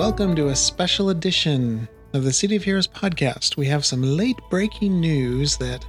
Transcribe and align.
welcome 0.00 0.34
to 0.34 0.48
a 0.48 0.56
special 0.56 1.10
edition 1.10 1.86
of 2.14 2.24
the 2.24 2.32
City 2.32 2.56
of 2.56 2.64
Heroes 2.64 2.88
podcast. 2.88 3.58
We 3.58 3.66
have 3.66 3.84
some 3.84 4.00
late 4.02 4.38
breaking 4.48 4.98
news 4.98 5.58
that 5.58 5.84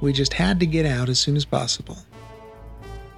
we 0.00 0.14
just 0.14 0.32
had 0.32 0.58
to 0.60 0.66
get 0.66 0.86
out 0.86 1.10
as 1.10 1.18
soon 1.18 1.36
as 1.36 1.44
possible. 1.44 1.98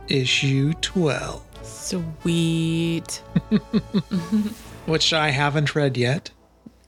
Issue 0.08 0.72
12, 0.80 1.46
Sweet. 1.62 3.22
which 4.86 5.12
I 5.12 5.30
haven't 5.30 5.76
read 5.76 5.96
yet, 5.96 6.32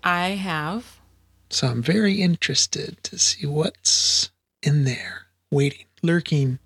I 0.03 0.31
have. 0.31 0.99
so 1.49 1.69
I'm 1.69 1.81
very 1.81 2.15
interested 2.21 2.99
to 3.05 3.21
see 3.21 3.47
what's 3.47 4.33
in 4.65 4.83
there, 4.83 5.27
waiting, 5.53 5.87
lurking. 6.03 6.59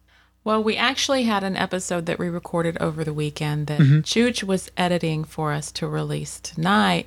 Well, 0.45 0.63
we 0.63 0.77
actually 0.77 1.23
had 1.25 1.45
an 1.45 1.57
episode 1.57 2.07
that 2.07 2.19
we 2.19 2.29
recorded 2.29 2.77
over 2.81 3.05
the 3.05 3.13
weekend 3.13 3.69
that 3.69 3.81
Mhm. 3.81 4.03
Chooch 4.03 4.43
was 4.43 4.71
editing 4.77 5.23
for 5.25 5.53
us 5.53 5.71
to 5.73 5.87
release 5.87 6.41
tonight. 6.41 7.07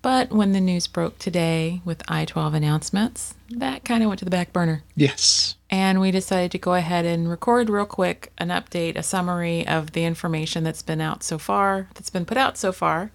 But 0.00 0.30
when 0.30 0.52
the 0.52 0.60
news 0.60 0.86
broke 0.86 1.18
today 1.18 1.80
with 1.84 2.02
I 2.08 2.24
12 2.24 2.54
announcements, 2.54 3.34
that 3.50 3.84
kind 3.84 4.02
of 4.04 4.08
went 4.08 4.20
to 4.20 4.24
the 4.24 4.30
back 4.30 4.52
burner. 4.52 4.84
Yes. 4.94 5.56
And 5.70 6.00
we 6.00 6.12
decided 6.12 6.52
to 6.52 6.58
go 6.58 6.74
ahead 6.74 7.04
and 7.04 7.28
record 7.28 7.68
real 7.68 7.84
quick 7.84 8.30
an 8.38 8.48
update, 8.48 8.96
a 8.96 9.02
summary 9.02 9.66
of 9.66 9.92
the 9.92 10.04
information 10.04 10.62
that's 10.62 10.82
been 10.82 11.00
out 11.00 11.24
so 11.24 11.36
far, 11.36 11.88
that's 11.94 12.10
been 12.10 12.24
put 12.24 12.38
out 12.38 12.56
so 12.56 12.70
far, 12.70 13.10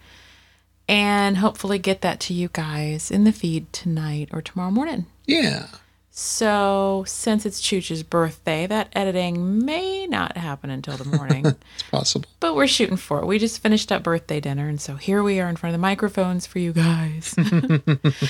and 0.90 1.38
hopefully 1.38 1.80
get 1.80 2.02
that 2.02 2.20
to 2.20 2.34
you 2.34 2.50
guys 2.52 3.10
in 3.10 3.24
the 3.24 3.32
feed 3.32 3.72
tonight 3.72 4.28
or 4.34 4.42
tomorrow 4.42 4.70
morning. 4.72 5.06
Yeah. 5.26 5.68
So, 6.16 7.04
since 7.08 7.44
it's 7.44 7.60
Chooch's 7.60 8.04
birthday, 8.04 8.68
that 8.68 8.90
editing 8.94 9.66
may 9.66 10.06
not 10.06 10.38
happen 10.38 10.70
until 10.70 10.96
the 10.96 11.06
morning, 11.06 11.44
It's 11.74 11.84
possible. 11.90 12.30
but 12.40 12.56
we're 12.56 12.68
shooting 12.68 12.98
for 12.98 13.18
it. 13.20 13.26
We 13.26 13.40
just 13.40 13.60
finished 13.64 13.92
up 13.92 14.04
birthday 14.04 14.40
dinner, 14.40 14.70
and 14.70 14.80
so 14.80 14.96
here 14.96 15.24
we 15.24 15.40
are 15.40 15.50
in 15.50 15.56
front 15.56 15.74
of 15.74 15.80
the 15.80 15.82
microphones 15.82 16.46
for 16.46 16.60
you 16.60 16.72
guys. 16.72 17.34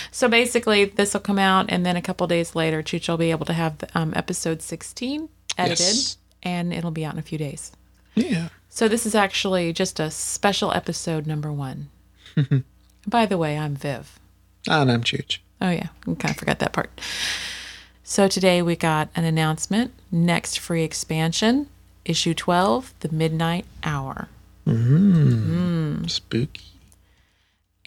so, 0.12 0.30
basically, 0.30 0.86
this 0.86 1.14
will 1.14 1.20
come 1.20 1.38
out, 1.38 1.66
and 1.68 1.86
then 1.86 1.98
a 1.98 2.02
couple 2.02 2.26
days 2.26 2.56
later, 2.56 2.82
Chooch 2.82 3.10
will 3.10 3.18
be 3.18 3.32
able 3.32 3.46
to 3.48 3.54
have 3.54 3.76
um, 3.94 4.14
episode 4.16 4.62
16 4.62 5.28
edited, 5.58 5.80
Yes. 5.80 6.18
and 6.42 6.72
it'll 6.72 6.90
be 6.92 7.04
out 7.04 7.16
in 7.16 7.20
a 7.20 7.24
few 7.24 7.38
days. 7.38 7.74
Yeah. 8.16 8.48
So, 8.70 8.88
this 8.88 9.06
is 9.06 9.14
actually 9.14 9.74
just 9.74 10.00
a 10.00 10.10
special 10.10 10.72
episode 10.72 11.28
number 11.28 11.52
one. 11.52 11.90
By 13.06 13.26
the 13.26 13.38
way, 13.38 13.58
I'm 13.58 13.76
Viv. 13.76 14.20
And 14.70 14.90
I'm 14.90 15.04
Chooch. 15.04 15.40
Oh 15.60 15.70
yeah, 15.70 15.88
I 16.04 16.14
kind 16.16 16.32
of 16.32 16.38
forgot 16.38 16.60
that 16.60 16.72
part. 16.72 16.90
So 18.14 18.28
today 18.28 18.62
we 18.62 18.76
got 18.76 19.10
an 19.16 19.24
announcement. 19.24 19.92
Next 20.12 20.60
free 20.60 20.84
expansion, 20.84 21.68
issue 22.06 22.36
12, 22.36 22.94
The 23.00 23.10
Midnight 23.10 23.66
Hour. 23.84 24.28
Mm-hmm. 24.68 26.04
Mm. 26.04 26.10
Spooky. 26.12 26.62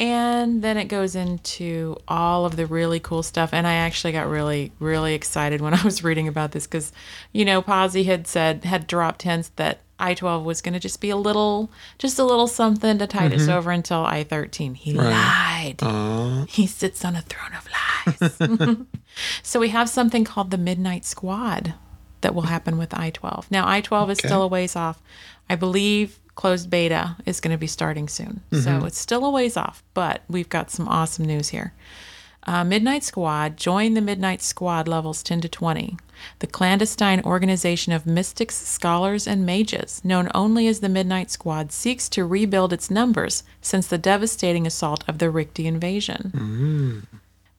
And 0.00 0.62
then 0.62 0.78
it 0.78 0.86
goes 0.86 1.14
into 1.14 1.96
all 2.08 2.44
of 2.44 2.56
the 2.56 2.66
really 2.66 2.98
cool 2.98 3.22
stuff. 3.22 3.50
And 3.52 3.68
I 3.68 3.74
actually 3.74 4.14
got 4.14 4.28
really, 4.28 4.72
really 4.80 5.14
excited 5.14 5.60
when 5.60 5.74
I 5.78 5.82
was 5.84 6.02
reading 6.02 6.26
about 6.26 6.50
this 6.50 6.66
because, 6.66 6.90
you 7.32 7.44
know, 7.44 7.62
Posy 7.62 8.02
had 8.02 8.26
said, 8.26 8.64
had 8.64 8.88
dropped 8.88 9.22
hints 9.22 9.52
that 9.54 9.78
I 9.98 10.14
12 10.14 10.44
was 10.44 10.60
going 10.60 10.74
to 10.74 10.80
just 10.80 11.00
be 11.00 11.10
a 11.10 11.16
little, 11.16 11.70
just 11.98 12.18
a 12.18 12.24
little 12.24 12.46
something 12.46 12.98
to 12.98 13.06
tide 13.06 13.32
us 13.32 13.42
mm-hmm. 13.42 13.52
over 13.52 13.70
until 13.70 14.04
I 14.04 14.24
13. 14.24 14.74
He 14.74 14.92
lied. 14.92 15.82
Aw. 15.82 16.44
He 16.48 16.66
sits 16.66 17.04
on 17.04 17.16
a 17.16 17.22
throne 17.22 17.52
of 17.54 17.66
lies. 17.72 18.76
so 19.42 19.58
we 19.58 19.70
have 19.70 19.88
something 19.88 20.24
called 20.24 20.50
the 20.50 20.58
Midnight 20.58 21.04
Squad 21.04 21.74
that 22.20 22.34
will 22.34 22.42
happen 22.42 22.78
with 22.78 22.96
I 22.98 23.10
12. 23.10 23.50
Now, 23.50 23.66
I 23.68 23.80
12 23.80 24.10
is 24.10 24.18
still 24.18 24.42
a 24.42 24.48
ways 24.48 24.76
off. 24.76 25.00
I 25.48 25.56
believe 25.56 26.18
closed 26.34 26.68
beta 26.68 27.16
is 27.24 27.40
going 27.40 27.52
to 27.52 27.58
be 27.58 27.66
starting 27.66 28.08
soon. 28.08 28.42
So 28.52 28.58
mm-hmm. 28.58 28.86
it's 28.86 28.98
still 28.98 29.24
a 29.24 29.30
ways 29.30 29.56
off, 29.56 29.82
but 29.94 30.22
we've 30.28 30.48
got 30.48 30.70
some 30.70 30.86
awesome 30.88 31.24
news 31.24 31.48
here. 31.48 31.72
Uh, 32.46 32.62
Midnight 32.62 33.02
Squad, 33.02 33.56
join 33.56 33.94
the 33.94 34.00
Midnight 34.00 34.40
Squad 34.40 34.86
levels 34.86 35.20
10 35.24 35.40
to 35.40 35.48
20, 35.48 35.96
the 36.38 36.46
clandestine 36.46 37.20
organization 37.24 37.92
of 37.92 38.06
mystics, 38.06 38.54
scholars, 38.54 39.26
and 39.26 39.44
mages, 39.44 40.00
known 40.04 40.30
only 40.32 40.68
as 40.68 40.78
the 40.78 40.88
Midnight 40.88 41.28
Squad, 41.28 41.72
seeks 41.72 42.08
to 42.10 42.24
rebuild 42.24 42.72
its 42.72 42.88
numbers 42.88 43.42
since 43.60 43.88
the 43.88 43.98
devastating 43.98 44.64
assault 44.64 45.02
of 45.08 45.18
the 45.18 45.26
Rikti 45.26 45.64
invasion. 45.64 46.30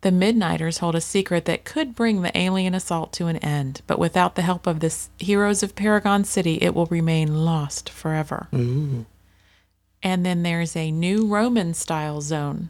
The 0.02 0.12
Midnighters 0.12 0.78
hold 0.78 0.96
a 0.96 1.02
secret 1.02 1.44
that 1.46 1.66
could 1.66 1.94
bring 1.94 2.22
the 2.22 2.38
alien 2.38 2.74
assault 2.74 3.12
to 3.14 3.28
an 3.28 3.38
end, 3.38 3.82
but 3.88 4.00
without 4.00 4.36
the 4.36 4.42
help 4.42 4.66
of 4.66 4.80
the 4.80 4.96
heroes 5.20 5.64
of 5.64 5.76
Paragon 5.76 6.24
City, 6.24 6.60
it 6.62 6.74
will 6.74 6.86
remain 6.86 7.44
lost 7.44 7.90
forever. 7.90 8.48
Ooh. 8.56 9.06
And 10.02 10.26
then 10.26 10.44
there's 10.44 10.78
a 10.78 10.92
new 10.92 11.28
Roman 11.28 11.74
style 11.74 12.22
zone. 12.22 12.70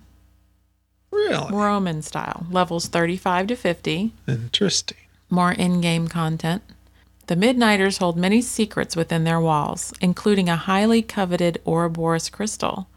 Really? 1.17 1.51
Roman 1.55 2.01
style, 2.01 2.45
levels 2.51 2.87
35 2.87 3.47
to 3.47 3.55
50. 3.55 4.13
Interesting. 4.27 4.97
more 5.29 5.51
in 5.51 5.81
game 5.81 6.07
content. 6.07 6.61
The 7.27 7.35
Midnighters 7.35 7.97
hold 7.97 8.15
many 8.17 8.41
secrets 8.41 8.95
within 8.95 9.25
their 9.25 9.41
walls, 9.41 9.93
including 9.99 10.47
a 10.47 10.55
highly 10.55 11.01
coveted 11.01 11.59
Ouroboros 11.65 12.29
crystal, 12.29 12.87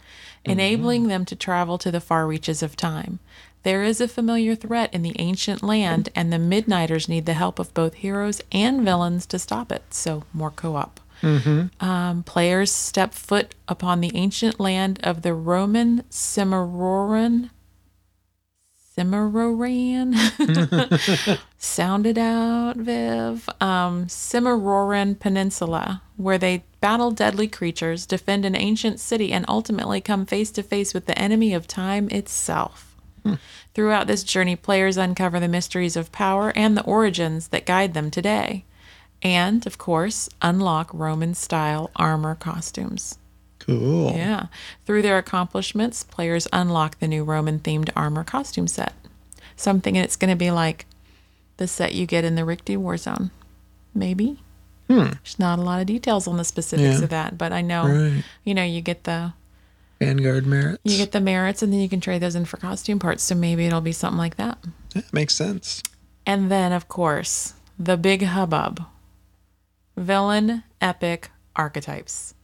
enabling 0.45 1.09
them 1.09 1.25
to 1.25 1.35
travel 1.35 1.77
to 1.79 1.91
the 1.91 2.01
far 2.01 2.27
reaches 2.29 2.63
of 2.63 2.77
time. 2.77 3.19
There 3.65 3.83
is 3.83 4.01
a 4.01 4.07
familiar 4.09 4.55
threat 4.55 4.95
in 4.95 5.03
the 5.03 5.17
ancient 5.19 5.63
land, 5.63 6.09
and 6.15 6.33
the 6.33 6.39
Midnighters 6.39 7.09
need 7.09 7.27
the 7.27 7.35
help 7.35 7.59
of 7.59 7.75
both 7.75 7.95
heroes 7.95 8.41
and 8.53 8.83
villains 8.83 9.27
to 9.27 9.39
stop 9.39 9.73
it, 9.73 9.83
so 9.93 10.23
more 10.33 10.51
co 10.53 10.77
op. 10.77 11.01
Um, 11.81 12.23
players 12.23 12.71
step 12.73 13.13
foot 13.13 13.55
upon 13.69 14.01
the 14.01 14.13
ancient 14.15 14.59
land 14.61 14.99
of 15.03 15.21
the 15.23 15.35
Roman 15.35 16.05
Cimarroran. 16.11 17.51
Cimarroran? 19.00 20.15
Sound 21.59 22.06
it 22.06 22.19
out, 22.19 22.77
Viv. 22.77 23.49
Um, 23.61 24.06
Cimarroran 24.06 25.19
Peninsula, 25.19 26.03
where 26.16 26.37
they 26.37 26.65
battle 26.81 27.10
deadly 27.10 27.49
creatures, 27.49 28.05
defend 28.05 28.44
an 28.44 28.55
ancient 28.55 29.00
city, 29.00 29.33
and 29.33 29.47
ultimately 29.49 30.00
come 30.03 30.27
face 30.27 30.50
to 30.53 30.62
face 30.62 30.93
with 30.93 31.06
the 31.06 31.19
enemy 31.19 31.55
of 31.55 31.66
time 31.66 32.09
itself. 32.10 32.87
Throughout 33.75 34.06
this 34.06 34.25
journey, 34.25 34.56
players 34.56 34.97
uncover 34.97 35.41
the 35.41 35.49
mysteries 35.49 35.97
of 35.97 36.12
power 36.12 36.53
and 36.56 36.77
the 36.77 36.84
origins 36.84 37.49
that 37.49 37.66
guide 37.66 37.94
them 37.94 38.10
today. 38.10 38.65
And, 39.22 39.66
of 39.66 39.78
course, 39.78 40.28
unlock 40.41 40.91
Roman 40.93 41.34
style 41.34 41.91
armor 41.97 42.34
costumes. 42.34 43.19
Cool. 43.60 44.12
Yeah. 44.12 44.47
Through 44.87 45.03
their 45.03 45.19
accomplishments, 45.19 46.03
players 46.03 46.48
unlock 46.53 46.98
the 46.98 47.06
new 47.09 47.22
Roman 47.25 47.59
themed 47.60 47.91
armor 47.94 48.25
costume 48.25 48.66
set. 48.66 48.93
Something 49.56 49.94
it's 49.97 50.16
going 50.16 50.31
to 50.31 50.37
be 50.37 50.50
like 50.50 50.87
the 51.59 51.66
set 51.69 51.94
you 51.94 52.06
get 52.06 52.25
in 52.25 52.34
the 52.34 52.43
Rikti 52.43 52.76
Warzone. 52.76 53.31
Maybe. 53.94 54.43
Hmm. 54.88 54.98
There's 55.22 55.38
not 55.38 55.59
a 55.59 55.62
lot 55.62 55.81
of 55.81 55.87
details 55.87 56.26
on 56.26 56.37
the 56.37 56.44
specifics 56.44 56.98
Yeah. 56.98 57.04
of 57.04 57.10
that, 57.10 57.38
but 57.38 57.53
I 57.53 57.60
know, 57.60 57.87
Right. 57.87 58.25
you 58.44 58.54
know, 58.54 58.65
you 58.65 58.81
get 58.81 59.04
the 59.04 59.34
Vanguard 60.00 60.47
merits. 60.47 60.81
you 60.84 60.97
get 60.97 61.12
the 61.12 61.21
merits 61.21 61.62
and 61.62 61.72
then 61.72 61.81
you 61.81 61.88
can 61.88 62.00
trade 62.00 62.22
those 62.22 62.34
in 62.34 62.47
for 62.47 62.56
costume 62.56 62.98
parts. 62.98 63.22
So 63.22 63.34
maybe 63.34 63.66
it'll 63.66 63.81
be 63.82 63.92
something 63.92 64.19
like 64.19 64.37
that. 64.37 64.59
Yeah, 64.94 65.03
makes 65.12 65.34
sense. 65.37 65.82
And 66.27 66.50
then, 66.50 66.72
of 66.72 66.88
course, 66.88 67.53
the 67.78 67.97
big 67.98 68.22
hubbub. 68.22 68.82
Villain 69.97 70.62
epic 70.81 71.31
archetypes. 71.56 72.34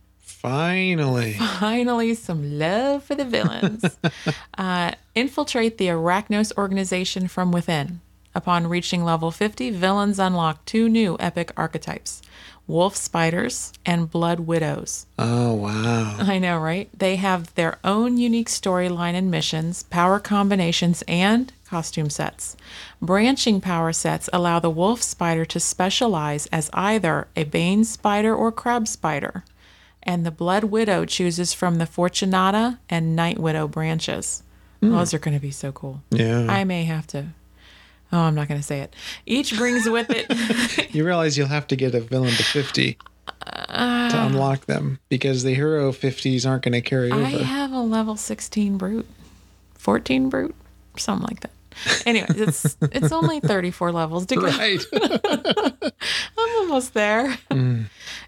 Finally. 0.46 1.32
Finally, 1.32 2.14
some 2.14 2.56
love 2.56 3.02
for 3.02 3.16
the 3.16 3.24
villains. 3.24 3.98
uh, 4.56 4.92
infiltrate 5.16 5.76
the 5.76 5.88
Arachnos 5.88 6.56
organization 6.56 7.26
from 7.26 7.50
within. 7.50 8.00
Upon 8.32 8.68
reaching 8.68 9.02
level 9.02 9.32
50, 9.32 9.70
villains 9.70 10.20
unlock 10.20 10.64
two 10.64 10.88
new 10.88 11.16
epic 11.18 11.50
archetypes 11.56 12.22
wolf 12.68 12.96
spiders 12.96 13.72
and 13.84 14.10
blood 14.10 14.40
widows. 14.40 15.06
Oh, 15.18 15.54
wow. 15.54 16.16
I 16.18 16.38
know, 16.38 16.58
right? 16.58 16.88
They 16.96 17.16
have 17.16 17.54
their 17.54 17.78
own 17.84 18.16
unique 18.16 18.48
storyline 18.48 19.14
and 19.14 19.30
missions, 19.30 19.84
power 19.84 20.18
combinations, 20.18 21.02
and 21.06 21.52
costume 21.64 22.10
sets. 22.10 22.56
Branching 23.00 23.60
power 23.60 23.92
sets 23.92 24.28
allow 24.32 24.58
the 24.58 24.70
wolf 24.70 25.02
spider 25.02 25.44
to 25.44 25.60
specialize 25.60 26.46
as 26.46 26.70
either 26.72 27.28
a 27.36 27.44
bane 27.44 27.84
spider 27.84 28.34
or 28.34 28.50
crab 28.52 28.88
spider, 28.88 29.44
and 30.06 30.24
the 30.24 30.30
blood 30.30 30.64
widow 30.64 31.04
chooses 31.04 31.52
from 31.52 31.76
the 31.76 31.84
Fortunata 31.84 32.78
and 32.88 33.14
Night 33.14 33.38
Widow 33.38 33.68
branches. 33.68 34.42
Those 34.80 35.12
are 35.12 35.18
going 35.18 35.34
to 35.36 35.40
be 35.40 35.50
so 35.50 35.72
cool. 35.72 36.00
Yeah. 36.10 36.46
I 36.48 36.62
may 36.64 36.84
have 36.84 37.06
to. 37.08 37.26
Oh, 38.12 38.20
I'm 38.20 38.36
not 38.36 38.46
going 38.46 38.60
to 38.60 38.66
say 38.66 38.80
it. 38.80 38.94
Each 39.26 39.56
brings 39.56 39.88
with 39.88 40.06
it. 40.10 40.26
you 40.94 41.04
realize 41.04 41.36
you'll 41.36 41.48
have 41.48 41.66
to 41.68 41.76
get 41.76 41.92
a 41.94 42.00
villain 42.00 42.30
to 42.30 42.44
50 42.44 42.96
Uh, 43.68 44.10
to 44.10 44.26
unlock 44.26 44.66
them 44.66 45.00
because 45.08 45.42
the 45.42 45.54
hero 45.54 45.90
50s 45.90 46.48
aren't 46.48 46.62
going 46.62 46.72
to 46.72 46.80
carry 46.80 47.10
over. 47.10 47.20
I 47.24 47.30
have 47.30 47.72
a 47.72 47.80
level 47.80 48.16
16 48.16 48.78
brute, 48.78 49.06
14 49.74 50.28
brute, 50.28 50.54
something 50.96 51.26
like 51.26 51.40
that. 51.40 51.50
Anyway, 52.06 52.26
it's 52.30 52.76
it's 52.80 53.12
only 53.12 53.40
34 53.40 53.90
levels 53.92 54.24
to 54.26 54.36
go. 54.36 54.46
right. 54.46 54.82
I'm 56.38 56.56
almost 56.60 56.94
there. 56.94 57.36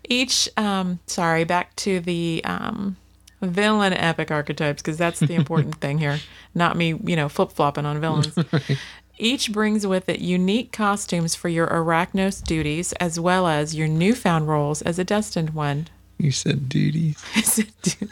Each, 0.09 0.49
um, 0.57 0.99
sorry, 1.07 1.45
back 1.45 1.77
to 1.77 2.01
the 2.01 2.43
um, 2.45 2.97
villain 3.43 3.93
epic 3.93 4.31
archetypes 4.31 4.83
because 4.83 4.97
that's 4.97 5.21
the 5.21 5.35
important 5.35 5.75
thing 5.81 5.99
here, 5.99 6.19
not 6.55 6.77
me, 6.77 6.95
you 7.05 7.15
know, 7.17 7.29
flip 7.29 7.53
flopping 7.53 7.85
on 7.87 8.01
villains. 8.01 8.37
Each 9.19 9.53
brings 9.53 9.87
with 9.87 10.09
it 10.09 10.21
unique 10.21 10.71
costumes 10.73 11.35
for 11.35 11.49
your 11.49 11.67
Arachnos 11.67 12.43
duties 12.43 12.93
as 12.95 13.19
well 13.19 13.49
as 13.49 13.75
your 13.75 13.89
newfound 13.89 14.47
roles 14.49 14.81
as 14.83 14.99
a 14.99 15.05
destined 15.05 15.51
one. 15.51 15.89
You 16.19 16.31
said 16.33 16.69
duties. 16.69 17.23
I 17.37 17.41
said, 17.43 17.67
du- 17.83 18.09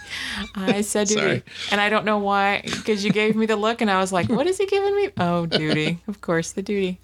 I 0.54 0.80
said 0.82 1.08
duty. 1.08 1.42
And 1.70 1.80
I 1.80 1.88
don't 1.88 2.04
know 2.04 2.18
why, 2.18 2.62
because 2.64 3.04
you 3.04 3.10
gave 3.12 3.36
me 3.36 3.46
the 3.46 3.56
look 3.56 3.80
and 3.80 3.90
I 3.90 3.98
was 4.00 4.12
like, 4.12 4.28
what 4.28 4.46
is 4.46 4.58
he 4.58 4.66
giving 4.66 4.94
me? 4.96 5.10
Oh, 5.18 5.46
duty. 5.46 5.98
Of 6.06 6.20
course, 6.20 6.52
the 6.52 6.62
duty. 6.62 6.98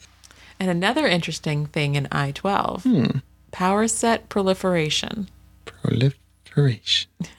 And 0.60 0.68
another 0.70 1.06
interesting 1.06 1.66
thing 1.66 1.94
in 1.96 2.06
I 2.12 2.30
12 2.32 2.82
Hmm. 2.84 3.06
Power 3.52 3.86
set 3.86 4.28
proliferation. 4.28 5.28
Proliferation. 5.64 6.18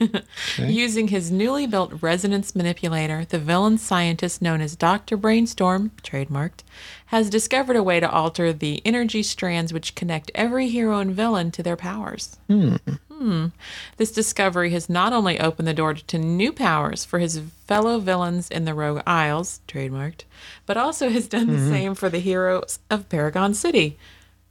Okay. 0.58 0.72
Using 0.72 1.08
his 1.08 1.30
newly 1.30 1.68
built 1.68 2.02
resonance 2.02 2.56
manipulator, 2.56 3.24
the 3.24 3.38
villain 3.38 3.78
scientist 3.78 4.42
known 4.42 4.60
as 4.60 4.74
Dr. 4.74 5.16
Brainstorm, 5.16 5.92
trademarked, 6.02 6.64
has 7.06 7.30
discovered 7.30 7.76
a 7.76 7.82
way 7.82 8.00
to 8.00 8.10
alter 8.10 8.52
the 8.52 8.82
energy 8.84 9.22
strands 9.22 9.72
which 9.72 9.94
connect 9.94 10.32
every 10.34 10.68
hero 10.68 10.98
and 10.98 11.14
villain 11.14 11.52
to 11.52 11.62
their 11.62 11.76
powers. 11.76 12.38
Hmm. 12.48 13.46
This 13.96 14.10
discovery 14.10 14.70
has 14.70 14.88
not 14.88 15.12
only 15.12 15.38
opened 15.38 15.68
the 15.68 15.74
door 15.74 15.94
to 15.94 16.18
new 16.18 16.52
powers 16.52 17.04
for 17.04 17.20
his 17.20 17.40
fellow 17.66 18.00
villains 18.00 18.48
in 18.50 18.64
the 18.64 18.74
Rogue 18.74 19.02
Isles, 19.06 19.60
trademarked, 19.68 20.24
but 20.66 20.76
also 20.76 21.08
has 21.08 21.28
done 21.28 21.46
the 21.46 21.70
same 21.70 21.94
for 21.94 22.08
the 22.08 22.18
heroes 22.18 22.80
of 22.90 23.08
Paragon 23.08 23.54
City, 23.54 23.96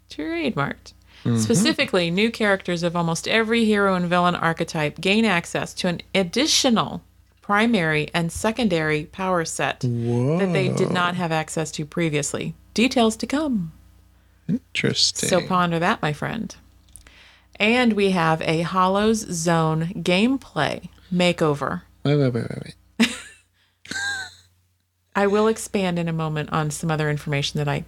trademarked. 0.09 0.93
Mm-hmm. 1.23 1.37
Specifically, 1.37 2.11
new 2.11 2.29
characters 2.29 2.83
of 2.83 2.95
almost 2.95 3.27
every 3.27 3.63
hero 3.63 3.95
and 3.95 4.07
villain 4.07 4.35
archetype 4.35 4.99
gain 4.99 5.23
access 5.23 5.73
to 5.75 5.87
an 5.87 6.01
additional 6.13 7.01
primary 7.41 8.09
and 8.13 8.31
secondary 8.31 9.05
power 9.05 9.45
set 9.45 9.83
Whoa. 9.83 10.39
that 10.39 10.51
they 10.51 10.69
did 10.69 10.91
not 10.91 11.15
have 11.15 11.31
access 11.31 11.71
to 11.71 11.85
previously. 11.85 12.55
Details 12.73 13.15
to 13.17 13.27
come. 13.27 13.71
Interesting. 14.49 15.29
So 15.29 15.45
ponder 15.45 15.79
that, 15.79 16.01
my 16.01 16.11
friend. 16.11 16.53
And 17.57 17.93
we 17.93 18.11
have 18.11 18.41
a 18.41 18.61
Hollows 18.61 19.19
Zone 19.19 19.89
gameplay 19.95 20.89
makeover. 21.13 21.83
wait, 22.03 22.17
wait, 22.17 22.33
wait, 22.33 22.49
wait, 22.49 22.75
wait. 22.99 23.17
I 25.15 25.27
will 25.27 25.47
expand 25.47 25.99
in 25.99 26.07
a 26.07 26.13
moment 26.13 26.51
on 26.51 26.71
some 26.71 26.89
other 26.89 27.09
information 27.09 27.59
that 27.59 27.67
I 27.67 27.85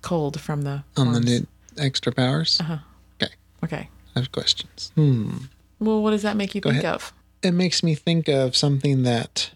culled 0.00 0.40
from 0.40 0.62
the 0.62 0.84
On 0.96 1.12
the 1.12 1.20
new 1.20 1.46
extra 1.78 2.12
powers? 2.12 2.58
Uh-huh. 2.60 2.78
Okay. 3.22 3.32
Okay. 3.64 3.88
I 4.14 4.18
have 4.18 4.32
questions. 4.32 4.92
Hmm. 4.94 5.36
Well, 5.78 6.02
what 6.02 6.10
does 6.12 6.22
that 6.22 6.36
make 6.36 6.54
you 6.54 6.60
think 6.60 6.74
ahead. 6.76 6.84
of? 6.86 7.12
It 7.42 7.52
makes 7.52 7.82
me 7.82 7.94
think 7.94 8.28
of 8.28 8.54
something 8.54 9.02
that 9.02 9.50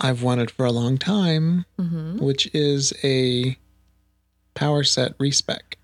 I've 0.00 0.22
wanted 0.22 0.50
for 0.50 0.64
a 0.64 0.72
long 0.72 0.98
time, 0.98 1.64
Mm-hmm. 1.78 2.18
which 2.24 2.48
is 2.54 2.92
a 3.02 3.56
power 4.54 4.84
set 4.84 5.14
respec 5.18 5.78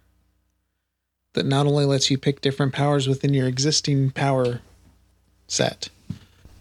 that 1.35 1.47
not 1.47 1.67
only 1.67 1.85
lets 1.85 2.11
you 2.11 2.19
pick 2.19 2.41
different 2.41 2.73
powers 2.73 3.09
within 3.09 3.33
your 3.35 3.47
existing 3.49 4.11
power 4.11 4.61
set, 5.49 5.89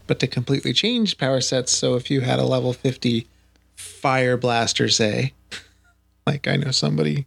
but 0.07 0.19
to 0.19 0.27
completely 0.27 0.73
change 0.73 1.17
power 1.17 1.41
sets. 1.41 1.71
So 1.71 1.95
if 1.95 2.09
you 2.09 2.21
had 2.21 2.39
a 2.39 2.45
level 2.45 2.73
50 2.73 3.27
fire 3.75 4.37
blaster, 4.37 4.87
say, 4.89 5.33
like 6.27 6.47
I 6.47 6.55
know 6.55 6.71
somebody, 6.71 7.25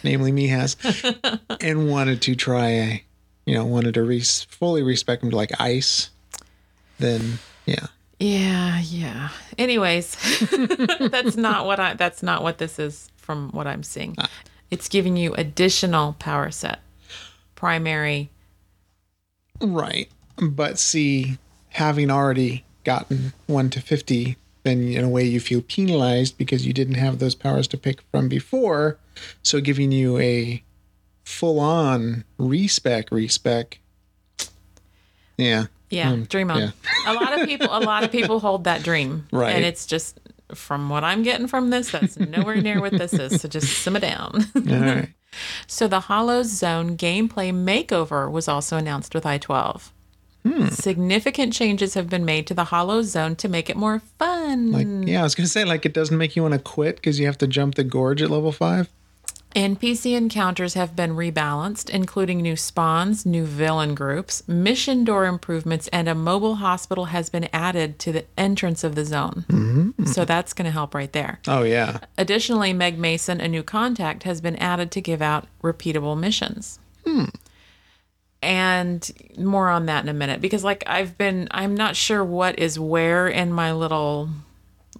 namely 0.04 0.32
me, 0.32 0.48
has, 0.48 0.76
and 1.60 1.90
wanted 1.90 2.22
to 2.22 2.34
try 2.34 2.68
a, 2.68 3.04
you 3.46 3.54
know, 3.54 3.64
wanted 3.64 3.94
to 3.94 4.02
res- 4.02 4.44
fully 4.44 4.82
respect 4.82 5.22
them 5.22 5.30
to 5.30 5.36
like 5.36 5.60
ice, 5.60 6.10
then 6.98 7.38
yeah. 7.66 7.86
Yeah, 8.18 8.80
yeah. 8.80 9.30
Anyways, 9.56 10.16
that's 11.10 11.36
not 11.36 11.64
what 11.64 11.80
I 11.80 11.94
that's 11.94 12.22
not 12.22 12.42
what 12.42 12.58
this 12.58 12.78
is 12.78 13.10
from 13.16 13.50
what 13.52 13.66
I'm 13.66 13.82
seeing. 13.82 14.14
Ah. 14.18 14.28
It's 14.70 14.88
giving 14.88 15.16
you 15.16 15.32
additional 15.34 16.14
power 16.18 16.50
set. 16.50 16.80
Primary. 17.54 18.30
Right. 19.60 20.08
But 20.36 20.78
see, 20.78 21.38
having 21.70 22.10
already 22.10 22.64
gotten 22.84 23.32
1 23.46 23.70
to 23.70 23.80
50, 23.80 24.36
then 24.62 24.82
in 24.92 25.04
a 25.04 25.08
way 25.08 25.24
you 25.24 25.40
feel 25.40 25.62
penalized 25.62 26.36
because 26.36 26.66
you 26.66 26.72
didn't 26.72 26.94
have 26.94 27.18
those 27.18 27.34
powers 27.34 27.66
to 27.68 27.78
pick 27.78 28.02
from 28.10 28.28
before. 28.28 28.98
So 29.42 29.60
giving 29.60 29.92
you 29.92 30.18
a 30.18 30.62
full 31.24 31.60
on 31.60 32.24
respec, 32.38 33.10
respec. 33.10 33.78
Yeah. 35.36 35.66
Yeah, 35.88 36.14
hmm. 36.14 36.22
dream 36.24 36.50
on. 36.50 36.60
yeah. 36.60 36.70
a 37.06 37.14
lot 37.14 37.38
of 37.38 37.48
people 37.48 37.66
a 37.68 37.80
lot 37.80 38.04
of 38.04 38.12
people 38.12 38.38
hold 38.38 38.64
that 38.64 38.82
dream. 38.82 39.26
Right. 39.32 39.56
And 39.56 39.64
it's 39.64 39.86
just 39.86 40.20
from 40.54 40.88
what 40.88 41.04
I'm 41.04 41.22
getting 41.22 41.46
from 41.46 41.70
this, 41.70 41.90
that's 41.90 42.18
nowhere 42.18 42.60
near 42.60 42.80
what 42.80 42.92
this 42.92 43.12
is. 43.12 43.40
So 43.40 43.48
just 43.48 43.78
simmer 43.78 44.00
down. 44.00 44.46
All 44.54 44.62
right. 44.62 45.08
So 45.68 45.86
the 45.86 46.00
Hollow 46.00 46.42
Zone 46.42 46.96
gameplay 46.96 47.52
makeover 47.52 48.28
was 48.28 48.48
also 48.48 48.76
announced 48.76 49.14
with 49.14 49.24
I-12. 49.24 49.90
Hmm. 50.46 50.68
Significant 50.68 51.52
changes 51.52 51.94
have 51.94 52.08
been 52.08 52.24
made 52.24 52.46
to 52.46 52.54
the 52.54 52.64
Hollow 52.64 53.02
Zone 53.02 53.36
to 53.36 53.48
make 53.48 53.68
it 53.68 53.76
more 53.76 53.98
fun. 54.18 54.72
Like, 54.72 54.86
yeah, 55.06 55.20
I 55.20 55.22
was 55.22 55.34
going 55.34 55.44
to 55.44 55.50
say, 55.50 55.64
like, 55.64 55.84
it 55.84 55.92
doesn't 55.92 56.16
make 56.16 56.34
you 56.34 56.42
want 56.42 56.54
to 56.54 56.60
quit 56.60 56.96
because 56.96 57.20
you 57.20 57.26
have 57.26 57.38
to 57.38 57.46
jump 57.46 57.74
the 57.74 57.84
gorge 57.84 58.22
at 58.22 58.30
level 58.30 58.50
five. 58.50 58.88
NPC 59.54 60.16
encounters 60.16 60.74
have 60.74 60.94
been 60.94 61.16
rebalanced, 61.16 61.90
including 61.90 62.40
new 62.40 62.54
spawns, 62.54 63.26
new 63.26 63.44
villain 63.44 63.96
groups, 63.96 64.46
mission 64.46 65.02
door 65.04 65.26
improvements, 65.26 65.88
and 65.88 66.08
a 66.08 66.14
mobile 66.14 66.54
hospital 66.54 67.06
has 67.06 67.28
been 67.28 67.48
added 67.52 67.98
to 67.98 68.12
the 68.12 68.24
entrance 68.38 68.84
of 68.84 68.94
the 68.94 69.04
zone. 69.04 69.92
So 70.06 70.24
that's 70.24 70.52
going 70.52 70.66
to 70.66 70.70
help 70.70 70.94
right 70.94 71.12
there. 71.12 71.40
Oh, 71.48 71.64
yeah. 71.64 71.98
Additionally, 72.16 72.72
Meg 72.72 72.96
Mason, 72.96 73.40
a 73.40 73.48
new 73.48 73.64
contact, 73.64 74.22
has 74.22 74.40
been 74.40 74.54
added 74.56 74.92
to 74.92 75.00
give 75.00 75.20
out 75.20 75.48
repeatable 75.64 76.16
missions. 76.16 76.78
And 78.42 79.10
more 79.36 79.68
on 79.68 79.86
that 79.86 80.02
in 80.02 80.08
a 80.08 80.14
minute 80.14 80.40
because, 80.40 80.64
like, 80.64 80.82
I've 80.86 81.18
been, 81.18 81.48
I'm 81.50 81.76
not 81.76 81.94
sure 81.94 82.24
what 82.24 82.58
is 82.58 82.78
where 82.78 83.28
in 83.28 83.52
my 83.52 83.72
little 83.72 84.30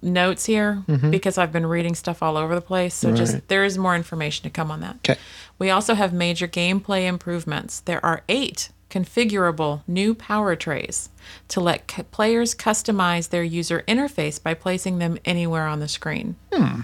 notes 0.03 0.45
here 0.45 0.83
mm-hmm. 0.87 1.09
because 1.09 1.37
I've 1.37 1.51
been 1.51 1.65
reading 1.65 1.95
stuff 1.95 2.21
all 2.21 2.37
over 2.37 2.53
the 2.53 2.61
place. 2.61 2.93
So, 2.93 3.13
just 3.15 3.47
there 3.47 3.65
is 3.65 3.77
more 3.79 3.95
information 3.95 4.43
to 4.43 4.51
come 4.51 4.69
on 4.69 4.81
that. 4.81 4.97
Okay. 4.97 5.19
We 5.57 5.71
also 5.71 5.95
have 5.95 6.13
major 6.13 6.47
gameplay 6.47 7.07
improvements. 7.07 7.79
There 7.79 8.03
are 8.05 8.21
eight 8.29 8.69
configurable 8.91 9.81
new 9.87 10.13
power 10.13 10.55
trays 10.55 11.09
to 11.47 11.59
let 11.59 11.89
c- 11.89 12.03
players 12.03 12.53
customize 12.53 13.29
their 13.29 13.43
user 13.43 13.83
interface 13.87 14.41
by 14.41 14.53
placing 14.53 14.99
them 14.99 15.17
anywhere 15.25 15.65
on 15.65 15.79
the 15.79 15.87
screen. 15.87 16.35
Hmm. 16.53 16.81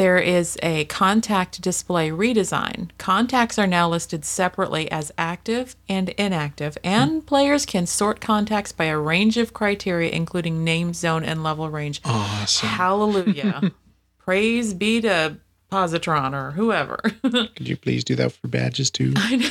There 0.00 0.16
is 0.16 0.56
a 0.62 0.86
contact 0.86 1.60
display 1.60 2.08
redesign. 2.08 2.88
Contacts 2.96 3.58
are 3.58 3.66
now 3.66 3.86
listed 3.86 4.24
separately 4.24 4.90
as 4.90 5.12
active 5.18 5.76
and 5.90 6.08
inactive, 6.08 6.78
and 6.82 7.26
players 7.26 7.66
can 7.66 7.84
sort 7.84 8.18
contacts 8.18 8.72
by 8.72 8.86
a 8.86 8.98
range 8.98 9.36
of 9.36 9.52
criteria, 9.52 10.08
including 10.08 10.64
name, 10.64 10.94
zone, 10.94 11.22
and 11.22 11.42
level 11.42 11.68
range. 11.68 12.00
Awesome. 12.02 12.70
Hallelujah. 12.70 13.72
Praise 14.18 14.72
be 14.72 15.02
to 15.02 15.36
Positron 15.70 16.32
or 16.32 16.52
whoever. 16.52 16.96
Could 17.22 17.68
you 17.68 17.76
please 17.76 18.02
do 18.02 18.14
that 18.14 18.32
for 18.32 18.48
badges 18.48 18.90
too? 18.90 19.12
I 19.16 19.36
know. 19.36 19.50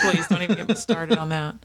Please 0.00 0.26
don't 0.28 0.40
even 0.40 0.56
get 0.56 0.68
me 0.68 0.76
started 0.76 1.18
on 1.18 1.28
that. 1.28 1.56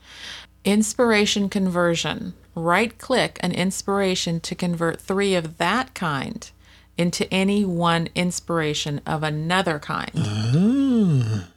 Inspiration 0.65 1.47
conversion. 1.47 2.33
Right 2.53 2.97
click 2.97 3.39
an 3.39 3.53
inspiration 3.53 4.41
to 4.41 4.55
convert 4.55 4.99
three 4.99 5.35
of 5.35 5.57
that 5.59 5.93
kind 5.93 6.51
into 6.99 7.33
any 7.33 7.63
one 7.63 8.09
inspiration 8.13 8.99
of 9.07 9.23
another 9.23 9.79
kind. 9.79 10.11
Ah. 10.17 11.47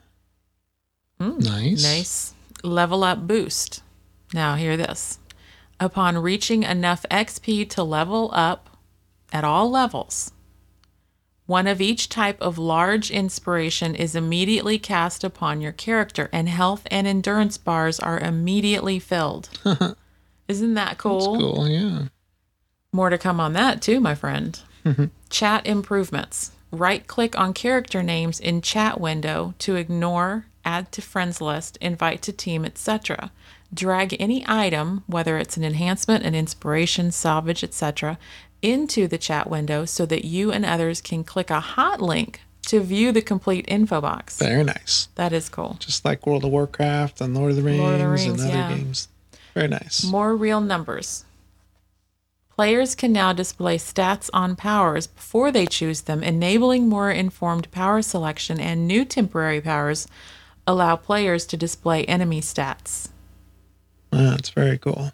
Nice. 1.19 1.83
Nice. 1.83 2.35
Level 2.63 3.03
up 3.03 3.27
boost. 3.27 3.83
Now, 4.33 4.55
hear 4.55 4.77
this. 4.77 5.19
Upon 5.81 6.19
reaching 6.19 6.63
enough 6.63 7.05
XP 7.11 7.69
to 7.71 7.83
level 7.83 8.31
up 8.33 8.71
at 9.33 9.43
all 9.43 9.69
levels, 9.69 10.33
one 11.47 11.67
of 11.67 11.81
each 11.81 12.09
type 12.09 12.41
of 12.41 12.57
large 12.57 13.11
inspiration 13.11 13.97
is 13.97 14.15
immediately 14.15 14.79
cast 14.79 15.25
upon 15.25 15.61
your 15.61 15.73
character, 15.73 16.29
and 16.33 16.49
health 16.49 16.87
and 16.89 17.07
endurance 17.07 17.59
bars 17.59 17.99
are 17.99 18.21
immediately 18.21 19.01
filled. 19.01 19.49
Isn't 20.49 20.75
that 20.75 20.99
cool? 20.99 21.37
Cool. 21.37 21.69
Yeah. 21.69 22.03
More 22.93 23.11
to 23.11 23.19
come 23.19 23.41
on 23.41 23.55
that, 23.55 23.83
too, 23.83 23.99
my 24.01 24.15
friend. 24.15 24.61
Chat 25.31 25.67
improvements. 25.67 26.53
Right 26.71 27.07
click 27.07 27.39
on 27.39 27.53
character 27.53 28.03
names 28.03 28.41
in 28.41 28.63
chat 28.63 29.01
window 29.01 29.55
to 29.59 29.77
ignore, 29.77 30.47
add 30.65 30.91
to 30.93 31.03
friends 31.03 31.41
list, 31.41 31.77
invite 31.81 32.23
to 32.23 32.33
team, 32.33 32.65
etc. 32.65 33.31
Drag 33.75 34.17
any 34.19 34.45
item, 34.47 35.05
whether 35.07 35.37
it's 35.39 35.57
an 35.57 35.65
enhancement, 35.65 36.25
an 36.25 36.35
inspiration, 36.35 37.13
salvage, 37.13 37.63
etc., 37.63 38.19
into 38.63 39.09
the 39.09 39.19
chat 39.19 39.51
window 39.51 39.85
so 39.85 40.07
that 40.07 40.25
you 40.25 40.53
and 40.53 40.65
others 40.65 41.01
can 41.01 41.25
click 41.25 41.51
a 41.51 41.61
hot 41.61 42.01
link 42.01 42.41
to 42.67 42.81
view 42.81 43.13
the 43.13 43.23
complete 43.23 43.65
info 43.69 44.01
box. 44.01 44.39
Very 44.39 44.65
nice. 44.65 45.09
That 45.17 45.33
is 45.33 45.49
cool. 45.49 45.77
Just 45.81 46.05
like 46.05 46.27
World 46.27 46.45
of 46.45 46.53
Warcraft 46.53 47.21
and 47.21 47.35
Lord 47.35 47.51
of 47.51 47.57
the 47.57 47.63
Rings, 47.63 47.83
of 47.83 47.99
the 47.99 48.09
Rings, 48.09 48.25
and 48.27 48.41
other 48.41 48.51
yeah. 48.51 48.77
games. 48.77 49.09
Very 49.55 49.69
nice. 49.69 50.05
More 50.05 50.35
real 50.37 50.61
numbers. 50.61 51.25
Players 52.57 52.95
can 52.95 53.13
now 53.13 53.33
display 53.33 53.79
stats 53.79 54.29
on 54.35 54.57
powers 54.57 55.07
before 55.07 55.51
they 55.51 55.67
choose 55.67 56.03
them, 56.03 56.23
enabling 56.23 56.89
more 56.89 57.11
informed 57.11 57.71
power 57.71 58.03
selection, 58.03 58.61
and 58.61 58.87
new 58.87 59.05
temporary 59.05 59.61
powers 59.61 60.07
allow 60.67 60.97
players 60.97 61.47
to 61.47 61.57
display 61.57 62.05
enemy 62.05 62.41
stats. 62.41 63.09
That's 64.11 64.51
very 64.51 64.79
cool. 64.79 65.13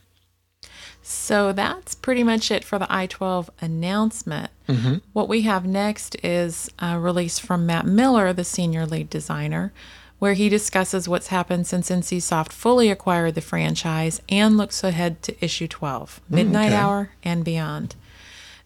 So 1.01 1.53
that's 1.53 1.95
pretty 1.95 2.23
much 2.23 2.51
it 2.51 2.65
for 2.65 2.79
the 2.79 2.93
I 2.93 3.07
12 3.07 3.49
announcement. 3.61 4.51
Mm-hmm. 4.69 4.97
What 5.15 5.29
we 5.29 5.43
have 5.43 5.65
next 5.65 6.17
is 6.23 6.71
a 6.81 6.99
release 6.99 7.39
from 7.39 7.65
Matt 7.65 7.87
Miller, 7.87 8.33
the 8.33 8.45
senior 8.45 8.85
lead 8.85 9.09
designer, 9.09 9.73
where 10.19 10.35
he 10.35 10.49
discusses 10.49 11.09
what's 11.09 11.29
happened 11.29 11.67
since 11.67 11.91
NCSoft 11.91 12.53
fully 12.53 12.91
acquired 12.91 13.35
the 13.35 13.41
franchise 13.41 14.21
and 14.29 14.57
looks 14.57 14.83
ahead 14.83 15.23
to 15.23 15.45
issue 15.45 15.69
12, 15.69 16.21
mm, 16.21 16.35
Midnight 16.35 16.73
okay. 16.73 16.77
Hour, 16.77 17.11
and 17.23 17.45
beyond. 17.45 17.95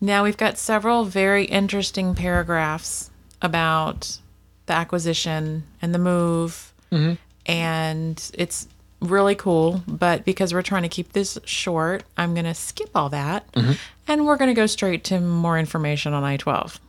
Now 0.01 0.25
we've 0.25 0.37
got 0.37 0.59
several 0.59 1.05
very 1.05 1.45
interesting 1.45 2.15
paragraphs 2.15 3.11
about 3.41 4.19
the 4.67 4.73
acquisition 4.73 5.65
and 5.81 5.95
the 5.95 5.99
move, 5.99 6.73
mm-hmm. 6.91 7.15
and 7.47 8.31
it's 8.35 8.67
really 9.03 9.35
cool. 9.35 9.83
But 9.87 10.25
because 10.25 10.55
we're 10.55 10.63
trying 10.63 10.83
to 10.83 10.89
keep 10.89 11.13
this 11.13 11.39
short, 11.45 12.05
I'm 12.17 12.35
going 12.35 12.47
to 12.47 12.55
skip 12.55 12.91
all 12.95 13.11
that 13.11 13.51
mm-hmm. 13.53 13.73
and 14.09 14.27
we're 14.27 14.37
going 14.37 14.51
to 14.51 14.55
go 14.55 14.67
straight 14.67 15.05
to 15.05 15.21
more 15.21 15.59
information 15.59 16.15
on 16.15 16.25
I 16.25 16.37
12. 16.37 16.81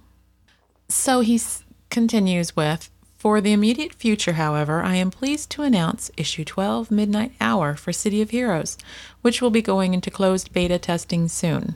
So 0.90 1.22
he 1.22 1.36
s- 1.36 1.64
continues 1.90 2.56
with 2.56 2.90
For 3.24 3.40
the 3.40 3.54
immediate 3.54 3.94
future, 3.94 4.34
however, 4.34 4.82
I 4.82 4.96
am 4.96 5.10
pleased 5.10 5.50
to 5.52 5.62
announce 5.62 6.12
issue 6.18 6.44
12 6.44 6.92
Midnight 6.92 7.32
Hour 7.40 7.74
for 7.74 7.94
City 7.94 8.22
of 8.22 8.32
Heroes, 8.32 8.78
which 9.22 9.42
will 9.42 9.50
be 9.50 9.62
going 9.62 9.94
into 9.94 10.12
closed 10.12 10.52
beta 10.52 10.78
testing 10.78 11.30
soon. 11.30 11.76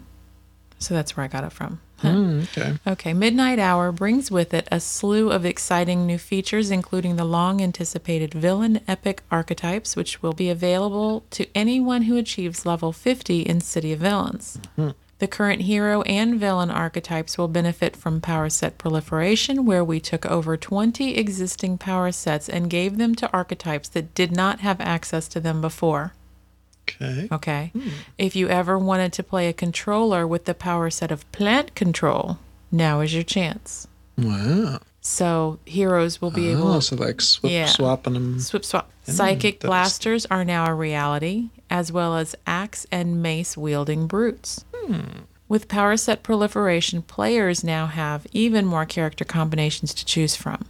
So 0.77 0.93
that's 0.93 1.15
where 1.15 1.23
I 1.23 1.29
got 1.29 1.45
it 1.45 1.53
from. 1.53 1.79
Mm, 2.03 2.43
okay. 2.43 2.77
Okay, 2.85 3.13
Midnight 3.13 3.59
Hour 3.59 3.93
brings 3.93 4.29
with 4.29 4.53
it 4.53 4.67
a 4.73 4.81
slew 4.81 5.31
of 5.31 5.45
exciting 5.45 6.05
new 6.05 6.17
features, 6.17 6.69
including 6.69 7.15
the 7.15 7.23
long 7.23 7.61
anticipated 7.61 8.33
villain 8.33 8.81
epic 8.85 9.23
archetypes, 9.31 9.95
which 9.95 10.21
will 10.21 10.33
be 10.33 10.49
available 10.49 11.23
to 11.29 11.47
anyone 11.55 12.01
who 12.01 12.17
achieves 12.17 12.65
level 12.65 12.91
50 12.91 13.43
in 13.43 13.61
City 13.61 13.93
of 13.93 13.99
Villains. 13.99 14.59
The 15.19 15.27
current 15.27 15.63
hero 15.63 16.03
and 16.03 16.39
villain 16.39 16.69
archetypes 16.69 17.37
will 17.37 17.47
benefit 17.47 17.95
from 17.95 18.21
power 18.21 18.49
set 18.49 18.77
proliferation, 18.77 19.65
where 19.65 19.83
we 19.83 19.99
took 19.99 20.25
over 20.27 20.55
20 20.57 21.17
existing 21.17 21.79
power 21.79 22.11
sets 22.11 22.47
and 22.47 22.69
gave 22.69 22.97
them 22.97 23.15
to 23.15 23.31
archetypes 23.31 23.89
that 23.89 24.13
did 24.13 24.31
not 24.31 24.59
have 24.59 24.79
access 24.79 25.27
to 25.29 25.39
them 25.39 25.59
before. 25.59 26.13
Okay. 26.89 27.27
Okay. 27.31 27.71
Hmm. 27.73 27.89
If 28.17 28.35
you 28.35 28.47
ever 28.47 28.77
wanted 28.77 29.11
to 29.13 29.23
play 29.23 29.47
a 29.49 29.53
controller 29.53 30.25
with 30.27 30.45
the 30.45 30.53
power 30.53 30.89
set 30.89 31.11
of 31.11 31.29
plant 31.31 31.73
control, 31.75 32.37
now 32.71 33.01
is 33.01 33.13
your 33.13 33.23
chance. 33.23 33.87
Wow. 34.17 34.79
So 35.01 35.59
heroes 35.65 36.21
will 36.21 36.31
be 36.31 36.49
Oh, 36.53 36.57
able 36.57 36.81
so 36.81 36.95
like 36.95 37.21
swip, 37.21 37.51
Yeah. 37.51 37.65
swapping 37.67 38.13
them. 38.13 38.39
swip 38.39 38.63
swap. 38.65 38.89
Psychic 39.03 39.59
that's- 39.61 39.67
blasters 39.67 40.25
are 40.27 40.43
now 40.45 40.65
a 40.69 40.73
reality, 40.73 41.49
as 41.69 41.91
well 41.91 42.17
as 42.17 42.35
axe 42.45 42.85
and 42.91 43.21
mace 43.21 43.55
wielding 43.57 44.05
brutes. 44.07 44.63
With 45.49 45.67
power 45.67 45.95
set 45.95 46.23
proliferation, 46.23 47.01
players 47.01 47.63
now 47.63 47.87
have 47.87 48.27
even 48.31 48.65
more 48.65 48.85
character 48.85 49.23
combinations 49.23 49.93
to 49.93 50.05
choose 50.05 50.35
from. 50.35 50.65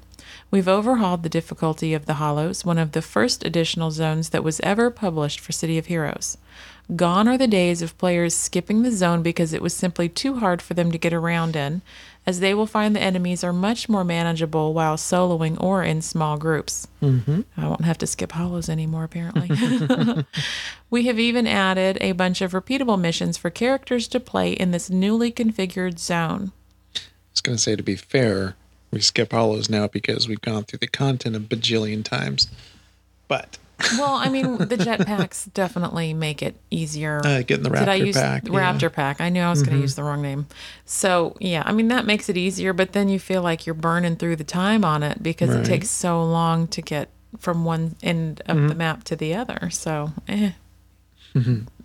We've 0.51 0.67
overhauled 0.67 1.23
the 1.23 1.29
difficulty 1.29 1.93
of 1.93 2.05
the 2.05 2.15
Hollows, 2.15 2.63
one 2.63 2.77
of 2.77 2.91
the 2.93 3.01
first 3.01 3.43
additional 3.43 3.91
zones 3.91 4.29
that 4.29 4.43
was 4.43 4.61
ever 4.61 4.89
published 4.89 5.39
for 5.39 5.51
City 5.51 5.77
of 5.77 5.87
Heroes. 5.87 6.37
Gone 6.95 7.27
are 7.27 7.37
the 7.37 7.47
days 7.47 7.81
of 7.81 7.97
players 7.97 8.33
skipping 8.33 8.81
the 8.81 8.91
zone 8.91 9.21
because 9.21 9.51
it 9.51 9.61
was 9.61 9.73
simply 9.73 10.07
too 10.07 10.35
hard 10.37 10.61
for 10.61 10.73
them 10.73 10.91
to 10.91 10.97
get 10.97 11.11
around 11.11 11.55
in, 11.55 11.81
as 12.27 12.41
they 12.41 12.53
will 12.53 12.67
find 12.67 12.93
the 12.93 13.01
enemies 13.01 13.41
are 13.41 13.53
much 13.53 13.87
more 13.87 14.03
manageable 14.03 14.73
while 14.73 14.97
soloing 14.97 15.55
or 15.63 15.81
in 15.81 16.01
small 16.01 16.37
groups. 16.37 16.85
Mm-hmm. 17.01 17.41
I 17.55 17.67
won't 17.69 17.85
have 17.85 17.97
to 17.99 18.07
skip 18.07 18.33
hollows 18.33 18.67
anymore, 18.67 19.05
apparently. 19.05 19.49
we 20.89 21.05
have 21.05 21.17
even 21.17 21.47
added 21.47 21.97
a 22.01 22.11
bunch 22.11 22.41
of 22.41 22.51
repeatable 22.51 22.99
missions 22.99 23.37
for 23.37 23.49
characters 23.49 24.09
to 24.09 24.19
play 24.19 24.51
in 24.51 24.71
this 24.71 24.89
newly 24.89 25.31
configured 25.31 25.99
zone. 25.99 26.51
I 26.95 26.99
was 27.31 27.39
going 27.39 27.55
to 27.55 27.63
say, 27.63 27.77
to 27.77 27.83
be 27.83 27.95
fair, 27.95 28.55
we 28.91 28.99
skip 28.99 29.31
hollows 29.31 29.69
now 29.69 29.87
because 29.87 30.27
we've 30.27 30.41
gone 30.41 30.65
through 30.65 30.79
the 30.79 30.87
content 30.87 31.37
a 31.37 31.39
bajillion 31.39 32.03
times. 32.03 32.49
But 33.29 33.57
Well, 33.97 34.15
I 34.15 34.29
mean, 34.29 34.57
the 34.57 34.75
jetpacks 34.77 35.53
definitely 35.53 36.13
make 36.13 36.41
it 36.41 36.55
easier. 36.71 37.21
uh, 37.23 37.41
getting 37.43 37.63
the 37.63 37.69
Did 37.69 37.87
I 37.87 37.99
Raptor 37.99 38.05
use 38.07 38.15
pack. 38.15 38.43
the 38.43 38.51
yeah. 38.51 38.59
Mm-hmm. 38.73 38.77
Raptor 38.85 38.91
pack? 38.93 39.21
I 39.21 39.29
knew 39.29 39.41
I 39.41 39.49
was 39.51 39.61
going 39.61 39.75
to 39.77 39.81
use 39.81 39.95
the 39.95 40.03
wrong 40.03 40.21
name. 40.21 40.47
So 40.85 41.35
yeah, 41.39 41.61
I 41.65 41.71
mean 41.73 41.87
that 41.89 42.05
makes 42.05 42.27
it 42.29 42.37
easier, 42.37 42.73
but 42.73 42.93
then 42.93 43.07
you 43.07 43.19
feel 43.19 43.41
like 43.43 43.65
you're 43.67 43.75
burning 43.75 44.15
through 44.15 44.37
the 44.37 44.43
time 44.43 44.83
on 44.83 45.03
it 45.03 45.21
because 45.21 45.49
Right. 45.49 45.59
it 45.59 45.65
takes 45.65 45.89
so 45.89 46.23
long 46.23 46.67
to 46.69 46.81
get 46.81 47.09
from 47.37 47.65
one 47.65 47.95
end 48.01 48.41
of 48.47 48.57
Mm-hmm. 48.57 48.67
the 48.69 48.75
map 48.75 49.03
to 49.05 49.15
the 49.15 49.35
other. 49.35 49.69
So, 49.69 50.11
eh. 50.27 50.51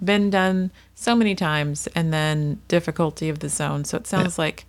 been 0.03 0.31
done 0.31 0.71
so 0.95 1.15
many 1.15 1.35
times, 1.35 1.89
and 1.95 2.13
then 2.13 2.61
difficulty 2.69 3.29
of 3.29 3.41
the 3.41 3.49
zone. 3.51 3.85
So 3.85 3.99
it 3.99 4.07
sounds 4.07 4.39
like 4.39 4.65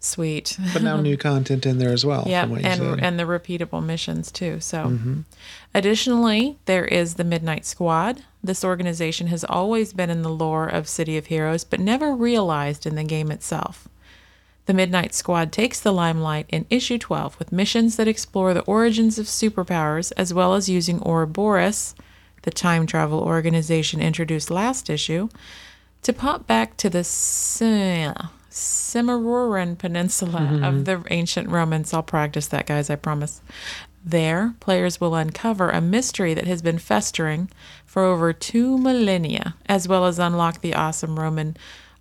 sweet. 0.00 0.58
But 0.72 0.82
now 0.82 1.00
new 1.00 1.16
content 1.30 1.64
in 1.66 1.78
there 1.78 1.92
as 1.92 2.04
well. 2.04 2.24
Yeah, 2.26 2.42
from 2.42 2.50
what 2.52 2.62
you 2.62 2.66
and 2.68 3.00
and 3.00 3.18
the 3.18 3.24
repeatable 3.24 3.84
missions 3.84 4.32
too. 4.32 4.58
So, 4.60 4.84
Mm-hmm. 4.86 5.20
additionally, 5.74 6.58
there 6.64 6.84
is 6.84 7.14
the 7.14 7.24
Midnight 7.24 7.64
Squad. 7.64 8.24
This 8.42 8.64
organization 8.64 9.26
has 9.28 9.44
always 9.44 9.92
been 9.92 10.10
in 10.10 10.22
the 10.22 10.30
lore 10.30 10.66
of 10.66 10.88
City 10.88 11.16
of 11.16 11.26
Heroes, 11.26 11.62
but 11.64 11.78
never 11.80 12.14
realized 12.16 12.86
in 12.86 12.94
the 12.96 13.04
game 13.04 13.30
itself. 13.30 13.86
The 14.66 14.74
Midnight 14.74 15.14
Squad 15.14 15.52
takes 15.52 15.80
the 15.80 15.92
limelight 15.92 16.46
in 16.48 16.64
issue 16.70 16.96
12 16.98 17.38
with 17.38 17.52
missions 17.52 17.96
that 17.96 18.06
explore 18.08 18.54
the 18.54 18.62
origins 18.62 19.18
of 19.18 19.26
superpowers, 19.26 20.12
as 20.16 20.32
well 20.32 20.54
as 20.54 20.68
using 20.68 21.00
Ouroboros, 21.02 21.94
the 22.42 22.50
time 22.50 22.86
travel 22.86 23.20
organization 23.20 24.00
introduced 24.00 24.50
last 24.50 24.88
issue, 24.88 25.28
to 26.02 26.12
pop 26.12 26.46
back 26.46 26.76
to 26.78 26.88
the 26.88 27.04
Cimarron 28.50 29.76
Peninsula 29.76 30.42
of 30.42 30.74
mm-hmm. 30.74 30.82
the 30.82 31.04
ancient 31.10 31.48
Romans. 31.48 31.94
I'll 31.94 32.02
practice 32.02 32.48
that, 32.48 32.66
guys, 32.66 32.90
I 32.90 32.96
promise. 32.96 33.40
There, 34.04 34.54
players 34.60 35.00
will 35.00 35.14
uncover 35.14 35.70
a 35.70 35.80
mystery 35.80 36.34
that 36.34 36.46
has 36.46 36.62
been 36.62 36.78
festering 36.78 37.50
for 37.84 38.02
over 38.02 38.32
two 38.32 38.78
millennia, 38.78 39.54
as 39.66 39.86
well 39.86 40.06
as 40.06 40.18
unlock 40.18 40.60
the 40.60 40.74
awesome 40.74 41.18
Roman 41.18 41.56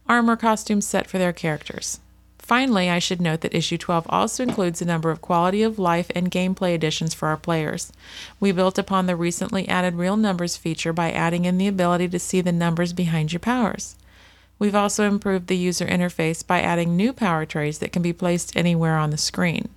armor 0.08 0.36
costume 0.36 0.82
set 0.82 1.08
for 1.08 1.18
their 1.18 1.34
characters. 1.34 2.00
Finally, 2.40 2.90
I 2.90 2.98
should 2.98 3.22
note 3.22 3.42
that 3.42 3.54
issue 3.54 3.78
12 3.78 4.08
also 4.10 4.42
includes 4.42 4.82
a 4.82 4.86
number 4.86 5.12
of 5.12 5.22
quality 5.22 5.62
of 5.62 5.78
life 5.78 6.10
and 6.16 6.32
gameplay 6.32 6.74
additions 6.74 7.14
for 7.14 7.28
our 7.28 7.38
players. 7.38 7.94
We 8.40 8.52
built 8.52 8.80
upon 8.80 9.06
the 9.06 9.16
recently 9.16 9.68
added 9.68 9.94
real 9.94 10.18
numbers 10.18 10.58
feature 10.58 10.92
by 10.92 11.12
adding 11.12 11.46
in 11.46 11.60
the 11.60 11.68
ability 11.68 12.08
to 12.10 12.18
see 12.18 12.42
the 12.42 12.52
numbers 12.52 12.92
behind 12.92 13.32
your 13.32 13.40
powers. 13.40 13.98
We've 14.60 14.76
also 14.76 15.06
improved 15.08 15.48
the 15.48 15.56
user 15.58 15.86
interface 15.86 16.46
by 16.46 16.62
adding 16.62 16.96
new 16.96 17.14
power 17.14 17.46
trays 17.46 17.80
that 17.80 17.92
can 17.94 18.02
be 18.02 18.14
placed 18.14 18.56
anywhere 18.56 18.98
on 18.98 19.10
the 19.10 19.18
screen. 19.18 19.70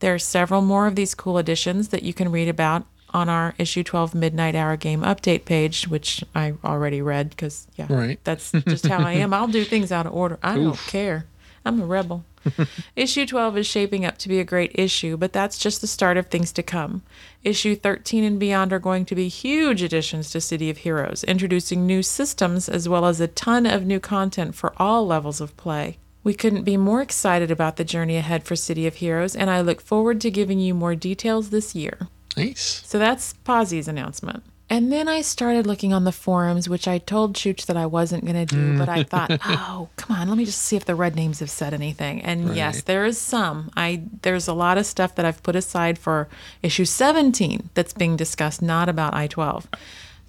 There 0.00 0.14
are 0.14 0.18
several 0.18 0.62
more 0.62 0.86
of 0.86 0.96
these 0.96 1.14
cool 1.14 1.38
additions 1.38 1.88
that 1.88 2.02
you 2.02 2.12
can 2.14 2.32
read 2.32 2.48
about 2.48 2.86
on 3.14 3.28
our 3.28 3.54
issue 3.58 3.82
12 3.84 4.14
midnight 4.14 4.54
hour 4.54 4.76
game 4.76 5.02
update 5.02 5.44
page, 5.44 5.86
which 5.86 6.24
I 6.34 6.54
already 6.64 7.02
read 7.02 7.30
because, 7.30 7.66
yeah, 7.76 7.86
Right. 7.90 8.18
that's 8.24 8.50
just 8.66 8.86
how 8.86 9.00
I 9.00 9.12
am. 9.12 9.34
I'll 9.34 9.46
do 9.46 9.64
things 9.64 9.92
out 9.92 10.06
of 10.06 10.14
order. 10.14 10.38
I 10.42 10.54
don't 10.56 10.78
care. 10.78 11.26
I'm 11.64 11.80
a 11.82 11.86
rebel. 11.86 12.24
issue 12.96 13.26
12 13.26 13.58
is 13.58 13.66
shaping 13.66 14.04
up 14.04 14.18
to 14.18 14.28
be 14.28 14.40
a 14.40 14.44
great 14.44 14.72
issue, 14.74 15.16
but 15.16 15.32
that's 15.32 15.58
just 15.58 15.80
the 15.80 15.86
start 15.86 16.16
of 16.16 16.26
things 16.26 16.52
to 16.52 16.62
come. 16.62 17.02
Issue 17.42 17.74
13 17.74 18.24
and 18.24 18.38
beyond 18.38 18.72
are 18.72 18.78
going 18.78 19.04
to 19.06 19.14
be 19.14 19.28
huge 19.28 19.82
additions 19.82 20.30
to 20.30 20.40
City 20.40 20.70
of 20.70 20.78
Heroes, 20.78 21.24
introducing 21.24 21.86
new 21.86 22.02
systems 22.02 22.68
as 22.68 22.88
well 22.88 23.06
as 23.06 23.20
a 23.20 23.28
ton 23.28 23.66
of 23.66 23.84
new 23.84 24.00
content 24.00 24.54
for 24.54 24.72
all 24.76 25.06
levels 25.06 25.40
of 25.40 25.56
play. 25.56 25.98
We 26.24 26.34
couldn't 26.34 26.62
be 26.62 26.76
more 26.76 27.02
excited 27.02 27.50
about 27.50 27.76
the 27.76 27.84
journey 27.84 28.16
ahead 28.16 28.44
for 28.44 28.54
City 28.54 28.86
of 28.86 28.96
Heroes, 28.96 29.34
and 29.34 29.50
I 29.50 29.60
look 29.60 29.80
forward 29.80 30.20
to 30.20 30.30
giving 30.30 30.60
you 30.60 30.72
more 30.72 30.94
details 30.94 31.50
this 31.50 31.74
year. 31.74 32.08
Nice. 32.36 32.82
So 32.86 32.98
that's 32.98 33.34
Posse's 33.44 33.88
announcement. 33.88 34.44
And 34.72 34.90
then 34.90 35.06
I 35.06 35.20
started 35.20 35.66
looking 35.66 35.92
on 35.92 36.04
the 36.04 36.12
forums, 36.12 36.66
which 36.66 36.88
I 36.88 36.96
told 36.96 37.34
Chooch 37.34 37.66
that 37.66 37.76
I 37.76 37.84
wasn't 37.84 38.24
going 38.24 38.46
to 38.46 38.56
do, 38.56 38.78
but 38.78 38.88
I 38.88 39.02
thought, 39.02 39.28
mm. 39.28 39.38
oh, 39.44 39.90
come 39.96 40.16
on, 40.16 40.30
let 40.30 40.38
me 40.38 40.46
just 40.46 40.62
see 40.62 40.76
if 40.76 40.86
the 40.86 40.94
red 40.94 41.14
names 41.14 41.40
have 41.40 41.50
said 41.50 41.74
anything. 41.74 42.22
And 42.22 42.56
yes, 42.56 42.80
there 42.80 43.04
is 43.04 43.18
some. 43.18 43.70
I 43.76 44.04
there's 44.22 44.48
a 44.48 44.54
lot 44.54 44.78
of 44.78 44.86
stuff 44.86 45.14
that 45.16 45.26
I've 45.26 45.42
put 45.42 45.56
aside 45.56 45.98
for 45.98 46.26
issue 46.62 46.86
17 46.86 47.68
that's 47.74 47.92
being 47.92 48.16
discussed, 48.16 48.62
not 48.62 48.88
about 48.88 49.12
I-12. 49.12 49.66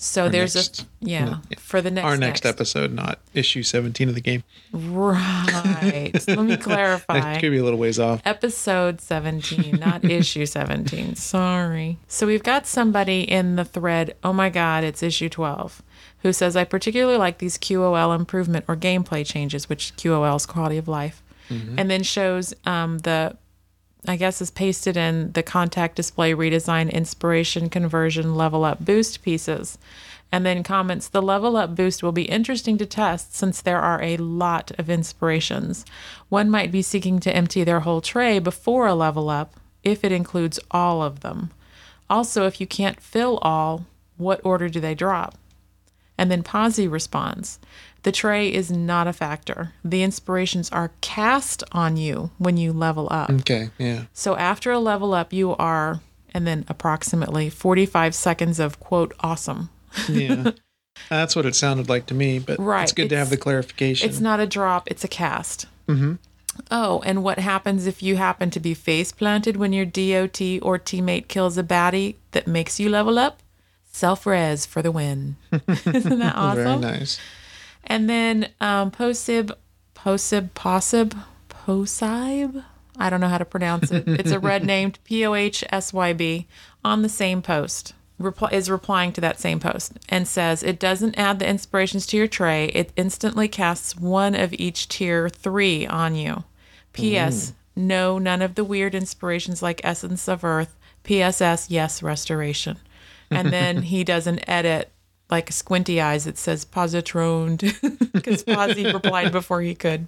So 0.04 0.24
Our 0.24 0.30
there's 0.30 0.56
next- 0.56 0.82
a 0.82 0.86
yeah, 1.00 1.38
for 1.58 1.82
the 1.82 1.90
next 1.90 2.06
Our 2.06 2.18
next, 2.18 2.46
episode, 2.46 2.92
not 2.92 3.20
issue 3.34 3.64
17 3.64 4.10
of 4.10 4.16
the 4.16 4.22
game. 4.22 4.44
Right. 4.74 6.12
Let 6.28 6.40
me 6.40 6.58
clarify. 6.70 7.20
That 7.20 7.40
could 7.42 7.52
be 7.52 7.58
a 7.58 7.64
little 7.64 7.80
ways 7.80 8.00
off. 8.00 8.22
Episode 8.26 9.00
17, 9.02 9.78
not 9.80 10.04
issue 10.10 10.46
17. 10.46 11.16
Sorry. 11.16 11.98
So 12.08 12.28
we've 12.28 12.44
got 12.44 12.68
somebody 12.68 13.22
in 13.22 13.56
the 13.56 13.66
thread, 13.66 14.16
oh 14.24 14.34
my 14.34 14.50
God, 14.50 14.84
it's 14.84 15.02
issue 15.04 15.30
12, 15.30 15.82
who 16.20 16.34
says, 16.34 16.56
I 16.56 16.64
particularly 16.66 17.18
like 17.18 17.38
these 17.38 17.58
QOL 17.58 18.16
improvement 18.16 18.66
or 18.68 18.76
gameplay 18.76 19.26
changes, 19.26 19.70
which 19.70 19.96
QOL 19.96 20.36
is 20.36 20.46
quality 20.46 20.78
of 20.78 20.88
life, 20.88 21.22
and 21.50 21.90
then 21.90 22.02
shows 22.02 22.54
um, 22.66 22.98
the, 23.00 23.38
I 24.08 24.18
guess, 24.18 24.42
is 24.42 24.52
pasted 24.52 24.98
in 24.98 25.32
the 25.32 25.44
contact 25.44 25.96
display 25.96 26.34
redesign, 26.34 26.92
inspiration, 26.92 27.70
conversion, 27.70 28.36
level 28.36 28.66
up 28.66 28.84
boost 28.84 29.22
pieces. 29.22 29.78
And 30.32 30.46
then 30.46 30.64
comments, 30.64 31.08
the 31.08 31.22
level 31.22 31.56
up 31.56 31.76
boost 31.76 32.02
will 32.02 32.12
be 32.12 32.24
interesting 32.24 32.78
to 32.80 32.86
test 32.86 33.36
since 33.36 33.62
there 33.62 33.80
are 33.80 34.02
a 34.02 34.18
lot 34.18 34.72
of 34.80 34.90
inspirations. 34.90 35.86
One 36.30 36.50
might 36.50 36.72
be 36.72 36.82
seeking 36.82 37.20
to 37.20 37.36
empty 37.36 37.64
their 37.64 37.82
whole 37.82 38.02
tray 38.02 38.40
before 38.40 38.88
a 38.88 38.96
level 38.96 39.30
up, 39.30 39.54
if 39.84 40.04
it 40.04 40.12
includes 40.12 40.60
all 40.72 41.04
of 41.04 41.20
them. 41.20 41.52
Also, 42.10 42.46
if 42.46 42.60
you 42.60 42.68
can't 42.68 43.00
fill 43.00 43.38
all, 43.44 43.86
what 44.18 44.42
order 44.44 44.70
do 44.70 44.80
they 44.80 44.96
drop? 44.96 45.38
And 46.18 46.30
then 46.32 46.44
Posy 46.44 46.88
responds, 46.88 47.60
the 48.04 48.12
tray 48.12 48.54
is 48.54 48.72
not 48.72 49.08
a 49.08 49.14
factor. 49.14 49.74
The 49.84 50.04
inspirations 50.04 50.70
are 50.72 50.92
cast 51.02 51.64
on 51.72 51.98
you 51.98 52.32
when 52.38 52.58
you 52.58 52.74
level 52.74 53.08
up. 53.12 53.30
Okay, 53.30 53.70
yeah. 53.78 54.04
So 54.14 54.36
after 54.36 54.72
a 54.72 54.80
level 54.80 55.14
up, 55.14 55.34
you 55.34 55.56
are, 55.56 56.02
and 56.34 56.46
then 56.46 56.66
approximately 56.68 57.50
45 57.50 58.14
seconds 58.14 58.60
of 58.60 58.80
quote, 58.80 59.14
awesome. 59.22 59.70
Yeah. 60.08 60.52
That's 61.10 61.36
what 61.36 61.46
it 61.46 61.56
sounded 61.56 61.90
like 61.90 62.06
to 62.08 62.14
me, 62.14 62.40
but 62.40 62.60
Right, 62.60 62.84
it's 62.84 62.92
good 62.92 63.10
to 63.10 63.18
have 63.18 63.30
the 63.30 63.38
clarification. 63.38 64.08
It's 64.08 64.20
not 64.20 64.40
a 64.40 64.46
drop, 64.46 64.90
it's 64.92 65.04
a 65.04 65.08
cast. 65.08 65.66
Mm-hmm. 65.88 66.14
Oh, 66.70 67.02
and 67.06 67.24
what 67.24 67.40
happens 67.40 67.88
if 67.88 68.04
you 68.04 68.18
happen 68.18 68.52
to 68.52 68.60
be 68.60 68.74
face 68.74 69.12
planted 69.12 69.58
when 69.58 69.74
your 69.74 69.86
DOT 69.86 70.40
or 70.62 70.78
teammate 70.78 71.28
kills 71.28 71.58
a 71.58 71.64
baddie 71.64 72.16
that 72.32 72.48
makes 72.48 72.80
you 72.80 72.90
level 72.90 73.18
up? 73.18 73.42
Self 73.92 74.26
res 74.26 74.66
for 74.66 74.82
the 74.82 74.92
win. 74.92 75.36
Isn't 75.68 76.20
that 76.20 76.36
awesome? 76.36 76.82
Very 76.82 77.00
nice. 77.00 77.20
And 77.84 78.10
then 78.10 78.50
um, 78.62 78.92
Posib, 78.92 79.52
Posib, 79.94 80.54
Posib, 80.54 81.16
Posib. 81.50 82.64
I 82.98 83.10
don't 83.10 83.22
know 83.22 83.28
how 83.28 83.38
to 83.38 83.46
pronounce 83.46 83.92
it. 83.92 84.04
It's 84.08 84.32
a 84.32 84.40
red 84.40 84.66
named 84.66 85.00
P 85.04 85.26
O 85.26 85.34
H 85.34 85.64
S 85.70 85.94
Y 85.94 86.14
B 86.14 86.48
on 86.84 87.02
the 87.02 87.10
same 87.10 87.42
post. 87.42 87.94
Reply, 88.20 88.50
is 88.52 88.70
replying 88.70 89.12
to 89.14 89.22
that 89.22 89.40
same 89.40 89.60
post 89.60 89.94
and 90.08 90.28
says 90.28 90.62
it 90.62 90.80
doesn't 90.80 91.18
add 91.18 91.40
the 91.40 91.48
inspirations 91.48 92.06
to 92.08 92.18
your 92.18 92.28
tray. 92.28 92.68
It 92.68 92.94
instantly 92.96 93.48
casts 93.48 93.98
one 93.98 94.36
of 94.36 94.54
each 94.54 94.88
tier 94.88 95.30
three 95.30 95.88
on 95.88 96.16
you. 96.16 96.44
P.S. 96.94 97.54
No, 97.76 98.20
none 98.20 98.44
of 98.44 98.54
the 98.54 98.64
weird 98.64 98.94
inspirations 98.94 99.64
like 99.64 99.82
Essence 99.84 100.28
of 100.28 100.44
Earth. 100.44 100.78
P.S.S. 101.02 101.72
Yes, 101.72 102.04
restoration. 102.04 102.78
And 103.32 103.52
then 103.52 103.82
he 103.84 104.04
does 104.04 104.28
an 104.28 104.48
edit 104.48 104.93
like 105.30 105.52
squinty 105.52 106.00
eyes 106.00 106.26
that 106.26 106.38
says 106.38 106.66
positroned 106.66 108.12
because 108.14 108.44
Posy 108.44 108.92
replied 108.94 109.32
before 109.32 109.62
he 109.62 109.76
could, 109.76 110.08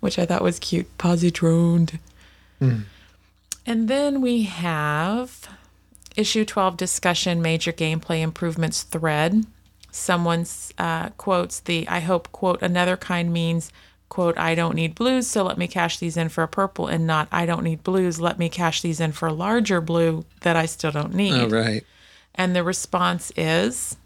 which 0.00 0.18
I 0.18 0.26
thought 0.26 0.42
was 0.42 0.58
cute. 0.58 0.96
Positroned. 0.98 1.98
And 3.66 3.88
then 3.88 4.20
we 4.20 4.42
have 4.44 5.48
issue 6.16 6.44
12 6.44 6.76
discussion 6.76 7.42
major 7.42 7.72
gameplay 7.72 8.22
improvements 8.22 8.82
thread. 8.82 9.44
Someone 9.90 10.46
uh, 10.78 11.10
quotes 11.10 11.60
the 11.60 11.86
I 11.88 12.00
hope 12.00 12.30
quote 12.32 12.62
another 12.62 12.96
kind 12.96 13.32
means 13.32 13.70
quote 14.08 14.36
I 14.38 14.54
don't 14.54 14.74
need 14.74 14.94
blues 14.94 15.26
so 15.26 15.44
let 15.44 15.58
me 15.58 15.66
cash 15.66 15.98
these 15.98 16.16
in 16.16 16.28
for 16.28 16.42
a 16.42 16.48
purple 16.48 16.86
and 16.86 17.06
not 17.06 17.28
I 17.32 17.46
don't 17.46 17.64
need 17.64 17.82
blues 17.82 18.20
let 18.20 18.38
me 18.38 18.48
cash 18.48 18.80
these 18.80 19.00
in 19.00 19.12
for 19.12 19.28
a 19.28 19.32
larger 19.32 19.80
blue 19.80 20.24
that 20.40 20.56
I 20.56 20.66
still 20.66 20.90
don't 20.90 21.14
need. 21.14 21.40
All 21.40 21.48
right. 21.48 21.84
And 22.34 22.54
the 22.56 22.64
response 22.64 23.32
is 23.36 23.96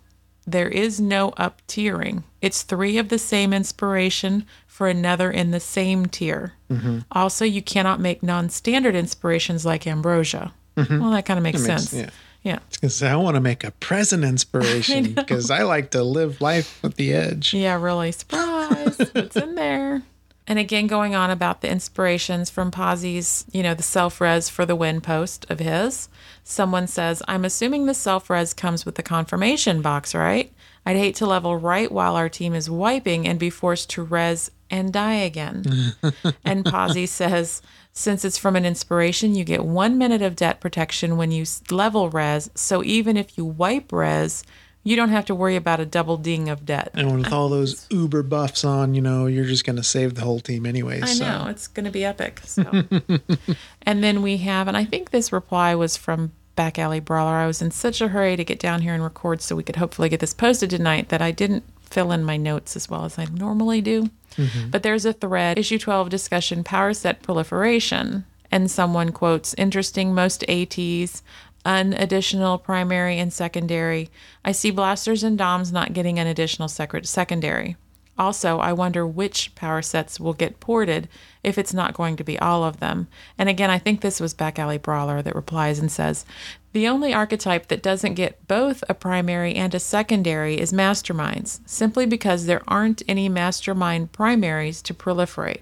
there 0.52 0.68
is 0.68 1.00
no 1.00 1.30
up 1.30 1.60
tiering. 1.68 2.22
It's 2.40 2.62
three 2.62 2.98
of 2.98 3.08
the 3.08 3.18
same 3.18 3.52
inspiration 3.52 4.46
for 4.66 4.88
another 4.88 5.30
in 5.30 5.50
the 5.50 5.60
same 5.60 6.06
tier. 6.06 6.54
Mm-hmm. 6.70 7.00
Also, 7.12 7.44
you 7.44 7.62
cannot 7.62 8.00
make 8.00 8.22
non 8.22 8.48
standard 8.48 8.94
inspirations 8.94 9.66
like 9.66 9.86
ambrosia. 9.86 10.52
Mm-hmm. 10.76 11.00
Well, 11.00 11.10
that 11.10 11.26
kind 11.26 11.38
of 11.38 11.42
makes 11.42 11.66
makes- 11.66 11.88
sense. 11.88 11.94
yeah. 11.94 12.10
yeah. 12.42 12.58
Because 12.70 13.02
I 13.02 13.16
want 13.16 13.34
to 13.34 13.40
make 13.40 13.64
a 13.64 13.72
present 13.72 14.24
inspiration 14.24 15.12
because 15.14 15.50
I, 15.50 15.62
like 15.62 15.90
to 15.90 16.02
live 16.02 16.40
life 16.40 16.82
at 16.84 16.94
the 16.94 17.12
edge. 17.12 17.52
Yeah, 17.52 17.80
really. 17.80 18.12
Surprise. 18.12 18.98
What's 19.12 19.36
in 19.36 19.54
there? 19.54 20.02
And 20.46 20.58
again, 20.58 20.86
going 20.86 21.14
on 21.14 21.30
about 21.30 21.60
the 21.60 21.68
inspirations 21.68 22.48
from 22.48 22.70
Posy's, 22.70 23.44
you 23.52 23.62
know, 23.62 23.74
the 23.74 23.82
self 23.82 24.18
res 24.20 24.48
for 24.48 24.64
the 24.64 24.76
win 24.76 25.02
post 25.02 25.44
of 25.50 25.58
his. 25.58 26.08
Someone 26.50 26.86
says, 26.86 27.22
I'm 27.28 27.44
assuming 27.44 27.84
the 27.84 27.92
self 27.92 28.30
res 28.30 28.54
comes 28.54 28.86
with 28.86 28.94
the 28.94 29.02
confirmation 29.02 29.82
box, 29.82 30.14
right? 30.14 30.50
I'd 30.86 30.96
hate 30.96 31.14
to 31.16 31.26
level 31.26 31.58
right 31.58 31.92
while 31.92 32.16
our 32.16 32.30
team 32.30 32.54
is 32.54 32.70
wiping 32.70 33.28
and 33.28 33.38
be 33.38 33.50
forced 33.50 33.90
to 33.90 34.02
res 34.02 34.50
and 34.70 34.90
die 34.90 35.16
again. 35.16 35.92
and 36.46 36.64
Posy 36.64 37.04
says, 37.04 37.60
since 37.92 38.24
it's 38.24 38.38
from 38.38 38.56
an 38.56 38.64
inspiration, 38.64 39.34
you 39.34 39.44
get 39.44 39.62
one 39.62 39.98
minute 39.98 40.22
of 40.22 40.36
debt 40.36 40.58
protection 40.58 41.18
when 41.18 41.32
you 41.32 41.44
level 41.70 42.08
res. 42.08 42.50
So 42.54 42.82
even 42.82 43.18
if 43.18 43.36
you 43.36 43.44
wipe 43.44 43.92
res, 43.92 44.42
you 44.88 44.96
don't 44.96 45.10
have 45.10 45.26
to 45.26 45.34
worry 45.34 45.54
about 45.54 45.80
a 45.80 45.84
double 45.84 46.16
ding 46.16 46.48
of 46.48 46.64
debt. 46.64 46.90
And 46.94 47.14
with 47.14 47.30
all 47.30 47.50
those 47.50 47.86
uber 47.90 48.22
buffs 48.22 48.64
on, 48.64 48.94
you 48.94 49.02
know, 49.02 49.26
you're 49.26 49.44
just 49.44 49.66
going 49.66 49.76
to 49.76 49.82
save 49.82 50.14
the 50.14 50.22
whole 50.22 50.40
team 50.40 50.64
anyway. 50.64 51.02
I 51.02 51.06
so. 51.06 51.24
know 51.28 51.46
it's 51.48 51.68
going 51.68 51.84
to 51.84 51.92
be 51.92 52.06
epic. 52.06 52.40
So, 52.44 52.62
and 53.82 54.02
then 54.02 54.22
we 54.22 54.38
have, 54.38 54.66
and 54.66 54.78
I 54.78 54.86
think 54.86 55.10
this 55.10 55.30
reply 55.30 55.74
was 55.74 55.98
from 55.98 56.32
Back 56.56 56.78
Alley 56.78 57.00
Brawler. 57.00 57.34
I 57.34 57.46
was 57.46 57.60
in 57.60 57.70
such 57.70 58.00
a 58.00 58.08
hurry 58.08 58.34
to 58.36 58.44
get 58.44 58.58
down 58.58 58.80
here 58.80 58.94
and 58.94 59.02
record 59.02 59.42
so 59.42 59.54
we 59.54 59.62
could 59.62 59.76
hopefully 59.76 60.08
get 60.08 60.20
this 60.20 60.32
posted 60.32 60.70
tonight 60.70 61.10
that 61.10 61.20
I 61.20 61.32
didn't 61.32 61.64
fill 61.82 62.10
in 62.10 62.24
my 62.24 62.38
notes 62.38 62.74
as 62.74 62.88
well 62.88 63.04
as 63.04 63.18
I 63.18 63.26
normally 63.26 63.82
do. 63.82 64.08
Mm-hmm. 64.36 64.70
But 64.70 64.84
there's 64.84 65.04
a 65.04 65.12
thread, 65.12 65.58
issue 65.58 65.78
12 65.78 66.08
discussion, 66.08 66.64
power 66.64 66.94
set 66.94 67.20
proliferation, 67.22 68.24
and 68.50 68.70
someone 68.70 69.12
quotes, 69.12 69.52
interesting, 69.54 70.14
most 70.14 70.48
ATs, 70.48 71.22
an 71.68 71.92
additional 71.92 72.56
primary 72.56 73.18
and 73.18 73.30
secondary. 73.30 74.08
I 74.42 74.52
see 74.52 74.70
blasters 74.70 75.22
and 75.22 75.36
DOMs 75.36 75.70
not 75.70 75.92
getting 75.92 76.18
an 76.18 76.26
additional 76.26 76.66
sec- 76.66 77.04
secondary. 77.04 77.76
Also, 78.16 78.58
I 78.58 78.72
wonder 78.72 79.06
which 79.06 79.54
power 79.54 79.82
sets 79.82 80.18
will 80.18 80.32
get 80.32 80.60
ported 80.60 81.08
if 81.44 81.58
it's 81.58 81.74
not 81.74 81.92
going 81.92 82.16
to 82.16 82.24
be 82.24 82.38
all 82.38 82.64
of 82.64 82.80
them. 82.80 83.06
And 83.36 83.50
again, 83.50 83.70
I 83.70 83.78
think 83.78 84.00
this 84.00 84.18
was 84.18 84.32
Back 84.32 84.58
Alley 84.58 84.78
Brawler 84.78 85.20
that 85.20 85.36
replies 85.36 85.78
and 85.78 85.92
says, 85.92 86.24
The 86.72 86.88
only 86.88 87.12
archetype 87.12 87.68
that 87.68 87.82
doesn't 87.82 88.14
get 88.14 88.48
both 88.48 88.82
a 88.88 88.94
primary 88.94 89.54
and 89.54 89.74
a 89.74 89.78
secondary 89.78 90.58
is 90.58 90.72
Masterminds, 90.72 91.60
simply 91.66 92.06
because 92.06 92.46
there 92.46 92.62
aren't 92.66 93.02
any 93.06 93.28
Mastermind 93.28 94.10
primaries 94.12 94.80
to 94.82 94.94
proliferate. 94.94 95.60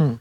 Hmm. 0.00 0.14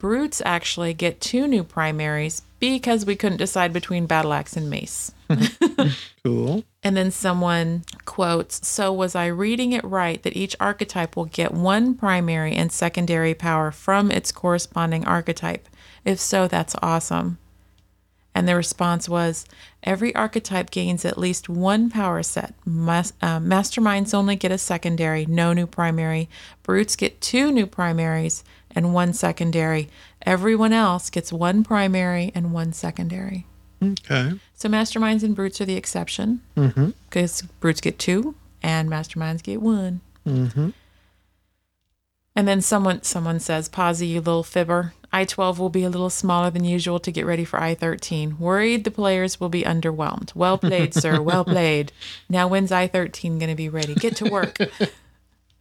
Brutes 0.00 0.40
actually 0.44 0.94
get 0.94 1.20
two 1.20 1.46
new 1.46 1.62
primaries 1.62 2.42
because 2.58 3.04
we 3.04 3.14
couldn't 3.16 3.36
decide 3.36 3.72
between 3.72 4.06
Battle 4.06 4.32
Axe 4.32 4.56
and 4.56 4.68
Mace. 4.68 5.12
Cool. 6.22 6.64
And 6.82 6.96
then 6.96 7.10
someone 7.10 7.84
quotes, 8.04 8.66
So 8.68 8.92
was 8.92 9.14
I 9.14 9.26
reading 9.26 9.72
it 9.72 9.84
right 9.84 10.22
that 10.22 10.36
each 10.36 10.54
archetype 10.60 11.16
will 11.16 11.24
get 11.24 11.54
one 11.54 11.94
primary 11.94 12.52
and 12.54 12.70
secondary 12.70 13.32
power 13.32 13.70
from 13.70 14.10
its 14.10 14.30
corresponding 14.30 15.06
archetype? 15.06 15.66
If 16.04 16.20
so, 16.20 16.46
that's 16.46 16.76
awesome. 16.82 17.38
And 18.34 18.46
the 18.46 18.54
response 18.54 19.08
was, 19.08 19.46
Every 19.82 20.14
archetype 20.14 20.70
gains 20.70 21.06
at 21.06 21.16
least 21.16 21.48
one 21.48 21.88
power 21.88 22.22
set. 22.22 22.52
Mas- 22.66 23.14
uh, 23.22 23.38
masterminds 23.38 24.12
only 24.12 24.36
get 24.36 24.52
a 24.52 24.58
secondary, 24.58 25.24
no 25.24 25.54
new 25.54 25.66
primary. 25.66 26.28
Brutes 26.62 26.96
get 26.96 27.22
two 27.22 27.50
new 27.50 27.66
primaries 27.66 28.44
and 28.74 28.94
one 28.94 29.12
secondary. 29.12 29.88
Everyone 30.22 30.72
else 30.72 31.10
gets 31.10 31.32
one 31.32 31.64
primary 31.64 32.32
and 32.34 32.52
one 32.52 32.72
secondary. 32.72 33.46
Okay. 33.82 34.38
So 34.54 34.68
masterminds 34.68 35.22
and 35.22 35.34
brutes 35.34 35.60
are 35.60 35.64
the 35.64 35.76
exception 35.76 36.42
because 37.08 37.42
brutes 37.60 37.80
get 37.80 37.98
two 37.98 38.34
and 38.62 38.90
masterminds 38.90 39.42
get 39.42 39.62
one. 39.62 40.00
Mm-hmm. 40.26 40.70
And 42.36 42.46
then 42.46 42.60
someone 42.60 43.02
someone 43.02 43.40
says, 43.40 43.68
"Posy, 43.68 44.06
you 44.08 44.20
little 44.20 44.44
fibber. 44.44 44.94
I 45.12 45.24
twelve 45.24 45.58
will 45.58 45.70
be 45.70 45.82
a 45.82 45.90
little 45.90 46.10
smaller 46.10 46.50
than 46.50 46.64
usual 46.64 47.00
to 47.00 47.10
get 47.10 47.26
ready 47.26 47.44
for 47.44 47.60
I 47.60 47.74
thirteen. 47.74 48.38
Worried 48.38 48.84
the 48.84 48.90
players 48.90 49.40
will 49.40 49.48
be 49.48 49.62
underwhelmed. 49.62 50.34
Well 50.34 50.56
played, 50.56 50.94
sir. 50.94 51.20
Well 51.20 51.44
played. 51.56 51.90
Now 52.28 52.46
when's 52.46 52.70
I 52.70 52.86
thirteen 52.86 53.38
going 53.38 53.50
to 53.50 53.56
be 53.56 53.68
ready? 53.68 53.94
Get 53.94 54.16
to 54.16 54.30
work." 54.30 54.58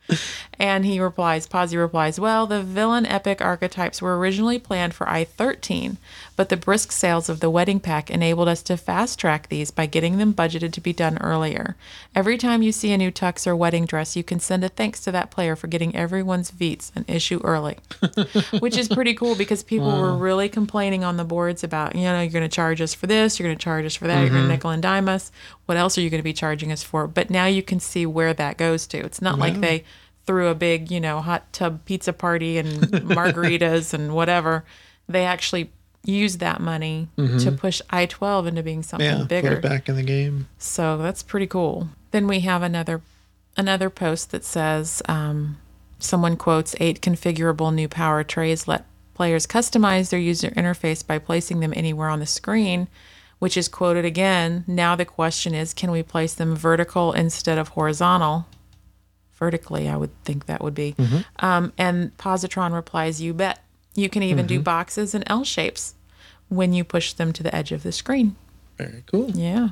and 0.59 0.85
he 0.85 0.99
replies, 0.99 1.47
Posy 1.47 1.77
replies, 1.77 2.19
Well, 2.19 2.47
the 2.47 2.61
villain 2.61 3.05
epic 3.05 3.41
archetypes 3.41 4.01
were 4.01 4.17
originally 4.17 4.59
planned 4.59 4.93
for 4.93 5.07
I 5.07 5.23
13, 5.23 5.97
but 6.35 6.49
the 6.49 6.57
brisk 6.57 6.91
sales 6.91 7.29
of 7.29 7.39
the 7.39 7.49
wedding 7.49 7.79
pack 7.79 8.09
enabled 8.09 8.47
us 8.47 8.61
to 8.63 8.77
fast 8.77 9.19
track 9.19 9.49
these 9.49 9.71
by 9.71 9.85
getting 9.85 10.17
them 10.17 10.33
budgeted 10.33 10.73
to 10.73 10.81
be 10.81 10.93
done 10.93 11.17
earlier. 11.19 11.75
Every 12.15 12.37
time 12.37 12.61
you 12.61 12.71
see 12.71 12.91
a 12.91 12.97
new 12.97 13.11
tux 13.11 13.45
or 13.45 13.55
wedding 13.55 13.85
dress, 13.85 14.15
you 14.15 14.23
can 14.23 14.39
send 14.39 14.63
a 14.63 14.69
thanks 14.69 14.99
to 15.01 15.11
that 15.11 15.31
player 15.31 15.55
for 15.55 15.67
getting 15.67 15.95
everyone's 15.95 16.51
VEATs 16.51 16.91
an 16.95 17.05
issue 17.07 17.41
early, 17.43 17.77
which 18.59 18.77
is 18.77 18.87
pretty 18.87 19.13
cool 19.13 19.35
because 19.35 19.63
people 19.63 19.99
were 19.99 20.15
really 20.15 20.49
complaining 20.49 21.03
on 21.03 21.17
the 21.17 21.23
boards 21.23 21.63
about, 21.63 21.95
you 21.95 22.03
know, 22.03 22.21
you're 22.21 22.31
going 22.31 22.43
to 22.43 22.49
charge 22.53 22.81
us 22.81 22.93
for 22.93 23.07
this, 23.07 23.39
you're 23.39 23.47
going 23.47 23.57
to 23.57 23.63
charge 23.63 23.85
us 23.85 23.95
for 23.95 24.07
that, 24.07 24.21
you're 24.21 24.29
going 24.29 24.41
to 24.41 24.43
mm-hmm. 24.43 24.51
nickel 24.51 24.71
and 24.71 24.81
dime 24.81 25.09
us. 25.09 25.31
What 25.69 25.77
else 25.77 25.99
are 25.99 26.01
you 26.01 26.09
going 26.09 26.19
to 26.19 26.23
be 26.23 26.33
charging 26.33 26.71
us 26.71 26.81
for? 26.81 27.05
But 27.05 27.29
now 27.29 27.45
you 27.45 27.61
can 27.61 27.79
see 27.79 28.07
where 28.07 28.33
that 28.33 28.57
goes 28.57 28.87
to. 28.87 28.97
It's 28.97 29.21
not 29.21 29.37
like 29.37 29.59
they 29.61 29.83
threw 30.25 30.47
a 30.47 30.55
big, 30.55 30.89
you 30.89 30.99
know, 30.99 31.21
hot 31.21 31.53
tub 31.53 31.85
pizza 31.85 32.11
party 32.11 32.57
and 32.57 32.69
margaritas 32.91 33.93
and 33.93 34.15
whatever. 34.15 34.65
They 35.07 35.25
actually 35.25 35.69
used 36.03 36.39
that 36.39 36.59
money 36.59 37.09
to 37.17 37.51
push 37.51 37.81
I 37.91 38.07
12 38.07 38.47
into 38.47 38.63
being 38.63 38.81
something 38.81 39.05
Yeah, 39.19 39.23
bigger. 39.25 39.49
put 39.49 39.57
it 39.59 39.69
back 39.69 39.87
in 39.89 39.95
the 39.95 40.01
game. 40.03 40.47
So 40.57 40.97
that's 40.97 41.21
pretty 41.21 41.45
cool. 41.45 41.89
Then 42.09 42.25
we 42.25 42.39
have 42.39 42.63
another 42.63 43.01
another 43.55 43.91
post 43.91 44.31
that 44.31 44.43
says 44.43 45.03
um, 45.07 45.57
someone 45.99 46.35
quotes 46.35 46.75
eight 46.79 46.99
configurable 47.01 47.71
new 47.71 47.87
power 47.87 48.23
trays 48.23 48.67
let 48.67 48.85
players 49.13 49.45
customize 49.45 50.09
their 50.09 50.19
user 50.19 50.49
interface 50.51 51.05
by 51.05 51.19
placing 51.19 51.59
them 51.59 51.73
anywhere 51.75 52.09
on 52.09 52.19
the 52.19 52.25
screen, 52.25 52.87
which 53.39 53.57
is 53.57 53.67
quoted 53.67 54.05
again. 54.05 54.63
Now 54.67 54.95
the 54.95 55.05
question 55.05 55.53
is, 55.55 55.73
can 55.73 55.91
we 55.91 56.03
place 56.03 56.33
them 56.33 56.55
vertical 56.55 57.13
instead 57.13 57.57
of 57.57 57.69
horizontal? 57.69 58.45
Vertically, 59.35 59.87
I 59.87 59.95
would 59.95 60.11
think 60.25 60.45
that 60.47 60.61
would 60.61 60.75
be. 60.75 60.95
Um, 61.39 61.71
and 61.77 62.15
Positron 62.17 62.73
replies, 62.73 63.21
"You 63.21 63.33
bet. 63.33 63.63
You 63.95 64.09
can 64.09 64.21
even 64.23 64.45
do 64.45 64.59
boxes 64.59 65.15
and 65.15 65.23
L 65.27 65.43
shapes 65.43 65.95
when 66.49 66.73
you 66.73 66.83
push 66.83 67.13
them 67.13 67.31
to 67.33 67.41
the 67.43 67.55
edge 67.55 67.71
of 67.71 67.83
the 67.83 67.91
screen." 67.93 68.35
Very 68.77 69.03
cool. 69.09 69.31
Yeah. 69.31 69.69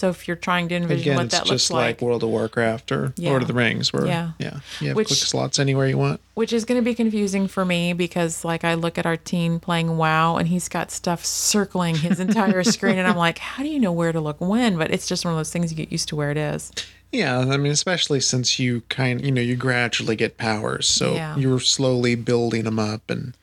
So 0.00 0.08
if 0.08 0.26
you're 0.26 0.36
trying 0.36 0.68
to 0.70 0.76
envision 0.76 1.12
Again, 1.12 1.16
what 1.18 1.30
that 1.30 1.46
looks 1.46 1.48
like, 1.50 1.54
it's 1.54 1.62
just 1.64 1.70
like, 1.70 2.00
World 2.00 2.22
of 2.22 2.30
Warcraft 2.30 2.90
or 2.90 3.12
Yeah. 3.18 3.28
Lord 3.30 3.42
of 3.42 3.48
the 3.48 3.54
Rings, 3.54 3.92
where 3.92 4.06
Yeah. 4.06 4.30
yeah, 4.38 4.60
you 4.80 4.88
have 4.88 4.96
Which- 4.96 5.08
click 5.08 5.18
slots 5.18 5.58
anywhere 5.58 5.86
you 5.88 5.98
want. 5.98 6.20
which 6.34 6.54
is 6.54 6.64
going 6.64 6.80
to 6.80 6.84
be 6.84 6.94
confusing 6.94 7.46
for 7.48 7.66
me 7.66 7.92
because 7.92 8.42
like 8.46 8.64
I 8.64 8.72
look 8.74 8.96
at 8.96 9.04
our 9.04 9.18
teen 9.18 9.60
playing 9.60 9.98
WoW 9.98 10.36
and 10.36 10.48
he's 10.48 10.68
got 10.68 10.90
stuff 10.90 11.22
circling 11.24 11.96
his 11.96 12.18
entire 12.18 12.64
screen 12.64 12.96
and 12.96 13.06
I'm 13.06 13.16
like, 13.18 13.38
how 13.50 13.62
do 13.62 13.68
you 13.68 13.78
know 13.78 13.92
where 13.92 14.10
to 14.12 14.20
look 14.22 14.40
when? 14.40 14.78
But 14.78 14.90
it's 14.90 15.06
just 15.06 15.26
one 15.26 15.34
of 15.34 15.38
those 15.38 15.52
things 15.52 15.70
you 15.70 15.76
get 15.76 15.92
used 15.92 16.08
to 16.08 16.16
where 16.16 16.30
it 16.30 16.38
is. 16.38 16.72
Yeah, 17.12 17.38
I 17.40 17.56
mean, 17.58 17.72
especially 17.72 18.20
since 18.20 18.58
you 18.58 18.82
kind, 18.88 19.22
you 19.22 19.30
know, 19.32 19.42
you 19.42 19.54
gradually 19.56 20.16
get 20.16 20.38
powers, 20.38 20.88
so 20.88 21.12
Yeah. 21.12 21.36
you're 21.36 21.60
slowly 21.60 22.14
building 22.14 22.64
them 22.64 22.78
up, 22.78 23.10
and 23.10 23.34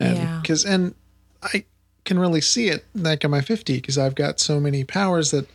and 0.00 0.16
Yeah. 0.16 0.38
because 0.42 0.64
and 0.64 0.94
I 1.42 1.64
can 2.06 2.18
really 2.18 2.40
see 2.40 2.66
it 2.68 2.84
like 2.96 3.24
on 3.24 3.30
my 3.30 3.42
fifty 3.42 3.76
because 3.76 3.96
I've 3.98 4.14
got 4.16 4.40
so 4.40 4.58
many 4.58 4.82
powers 4.84 5.30
that 5.30 5.46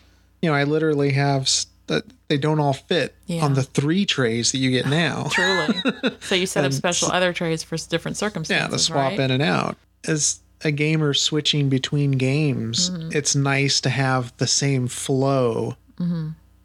you 0.42 0.50
know 0.50 0.56
I 0.56 0.64
literally 0.64 1.12
have 1.12 1.50
that 1.88 2.04
they 2.28 2.38
don't 2.38 2.60
all 2.60 2.74
fit 2.74 3.14
Yeah. 3.28 3.44
on 3.46 3.54
the 3.54 3.62
three 3.64 4.06
trays 4.06 4.52
that 4.52 4.58
you 4.58 4.72
get 4.72 4.88
now. 4.88 5.28
Truly. 5.32 5.76
so 6.22 6.34
you 6.36 6.48
set 6.48 6.66
up 6.66 6.74
special 6.74 7.12
other 7.12 7.32
trays 7.34 7.62
for 7.64 7.78
different 7.78 8.18
circumstances. 8.18 8.66
yeah, 8.72 8.76
to 8.78 8.80
swap 8.80 9.12
right? 9.12 9.20
in 9.20 9.32
and 9.32 9.44
out. 9.44 9.78
As 10.08 10.40
a 10.64 10.72
gamer 10.72 11.14
switching 11.14 11.70
between 11.70 12.12
games, 12.12 12.90
Mm-hmm. 12.90 13.10
it's 13.14 13.36
nice 13.36 13.80
to 13.82 13.90
have 13.90 14.36
the 14.38 14.48
same 14.48 14.88
flow 14.88 15.76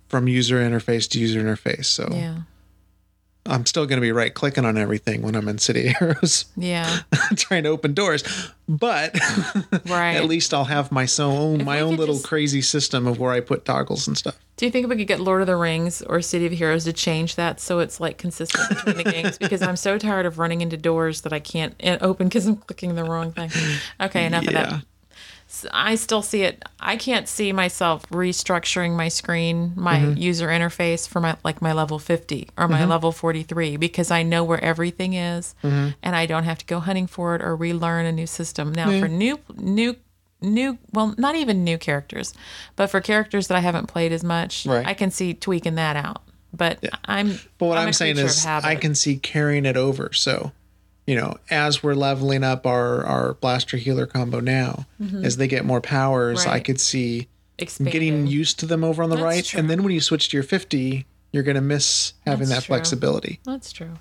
from 0.08 0.26
user 0.26 0.56
interface 0.58 1.08
to 1.10 1.18
user 1.20 1.42
interface. 1.42 1.84
So 1.86 2.08
Yeah. 2.10 2.38
I'm 3.50 3.66
still 3.66 3.84
going 3.86 3.96
to 3.98 4.00
be 4.00 4.12
right 4.12 4.32
clicking 4.32 4.64
on 4.64 4.78
everything 4.78 5.22
when 5.22 5.34
I'm 5.34 5.48
in 5.48 5.58
City 5.58 5.88
of 5.90 5.96
Heroes 5.96 6.46
Yeah. 6.56 7.00
trying 7.36 7.64
to 7.64 7.68
open 7.70 7.92
doors, 7.94 8.22
but 8.68 9.14
Right. 9.86 10.14
at 10.16 10.24
least 10.26 10.54
I'll 10.54 10.64
have 10.64 10.90
my 10.92 11.04
so 11.04 11.30
own 11.30 11.64
my 11.64 11.80
own 11.80 11.96
little 11.96 12.14
just- 12.16 12.26
crazy 12.26 12.62
system 12.62 13.06
of 13.06 13.18
where 13.18 13.32
I 13.32 13.40
put 13.40 13.64
toggles 13.64 14.06
and 14.08 14.16
stuff. 14.16 14.38
Do 14.56 14.66
you 14.66 14.70
think 14.72 14.88
we 14.88 14.96
could 14.96 15.06
get 15.08 15.20
Lord 15.20 15.40
of 15.40 15.46
the 15.46 15.56
Rings 15.56 16.02
or 16.02 16.20
City 16.20 16.44
of 16.46 16.52
Heroes 16.52 16.84
to 16.84 16.92
change 16.92 17.36
that 17.36 17.60
so 17.60 17.78
it's 17.78 17.98
like 17.98 18.18
consistent 18.18 18.68
between 18.68 18.96
the 18.98 19.04
games? 19.10 19.38
Because 19.38 19.62
I'm 19.62 19.76
so 19.76 19.96
tired 19.96 20.26
of 20.26 20.38
running 20.38 20.60
into 20.60 20.76
doors 20.76 21.22
that 21.22 21.32
I 21.32 21.40
can't 21.40 21.74
uh, 21.82 21.96
open 22.02 22.28
because 22.28 22.46
I'm 22.46 22.56
clicking 22.56 22.94
the 22.94 23.04
wrong 23.04 23.32
thing. 23.32 23.50
Okay, 24.00 24.26
enough 24.26 24.46
of 24.46 24.52
that. 24.52 24.82
I 25.72 25.94
still 25.96 26.22
see 26.22 26.42
it. 26.42 26.62
I 26.78 26.96
can't 26.96 27.28
see 27.28 27.52
myself 27.52 28.04
restructuring 28.10 28.96
my 28.96 29.08
screen, 29.08 29.72
my 29.76 29.98
Mm-hmm. 29.98 30.16
user 30.18 30.48
interface 30.48 31.08
for 31.08 31.20
my 31.20 31.36
like 31.44 31.60
my 31.60 31.72
level 31.72 31.98
50 31.98 32.48
or 32.56 32.68
my 32.68 32.84
level 32.84 33.12
43 33.12 33.76
because 33.76 34.10
I 34.10 34.22
know 34.22 34.44
where 34.44 34.62
everything 34.62 35.14
is 35.14 35.54
Mm-hmm. 35.62 35.88
and 36.02 36.16
I 36.16 36.26
don't 36.26 36.44
have 36.44 36.58
to 36.58 36.66
go 36.66 36.80
hunting 36.80 37.06
for 37.06 37.34
it 37.34 37.42
or 37.42 37.54
relearn 37.56 38.06
a 38.06 38.12
new 38.12 38.26
system. 38.26 38.72
Now 38.72 38.98
for 39.00 39.08
new 39.08 39.38
new 39.56 39.96
new 40.42 40.78
well 40.92 41.14
not 41.18 41.34
even 41.36 41.64
new 41.64 41.76
characters, 41.78 42.32
but 42.76 42.88
for 42.88 43.00
characters 43.00 43.48
that 43.48 43.56
I 43.56 43.60
haven't 43.60 43.86
played 43.86 44.12
as 44.12 44.24
much, 44.24 44.64
Right. 44.66 44.86
I 44.86 44.94
can 44.94 45.10
see 45.10 45.34
tweaking 45.34 45.74
that 45.74 45.96
out. 45.96 46.22
But 46.52 46.78
yeah. 46.82 46.90
I'm 47.04 47.38
But 47.58 47.66
what 47.66 47.78
I'm 47.78 47.88
I'm, 47.88 47.92
saying 47.92 48.18
is. 48.18 48.44
I 48.46 48.74
can 48.74 48.94
see 48.94 49.16
carrying 49.18 49.64
it 49.66 49.76
over. 49.76 50.12
So, 50.12 50.50
you 51.10 51.16
know, 51.16 51.36
as 51.50 51.82
we're 51.82 51.94
leveling 51.94 52.44
up 52.44 52.66
our 52.66 53.04
our 53.04 53.34
blaster 53.34 53.76
healer 53.76 54.06
combo 54.06 54.38
now, 54.40 54.86
as 55.24 55.36
they 55.38 55.48
get 55.48 55.64
more 55.64 55.80
powers, 55.80 56.46
I 56.46 56.58
Mm-hmm. 56.58 56.64
Could 56.66 56.80
see 56.80 57.28
expand 57.58 57.90
getting 57.92 58.26
used 58.26 58.60
to 58.60 58.66
them 58.66 58.84
over 58.84 59.02
on 59.02 59.10
the 59.10 59.16
That's 59.16 59.24
right, 59.24 59.44
true. 59.44 59.58
and 59.60 59.68
then 59.68 59.82
when 59.82 59.92
you 59.92 60.00
switch 60.00 60.28
to 60.30 60.36
your 60.36 60.44
50, 60.44 61.04
you're 61.32 61.42
going 61.42 61.56
to 61.56 61.60
miss 61.74 62.12
having 62.26 62.48
That's 62.48 62.60
that 62.60 62.64
true. 62.66 62.74
flexibility. 62.76 63.40
That's 63.44 63.72
true. 63.72 63.94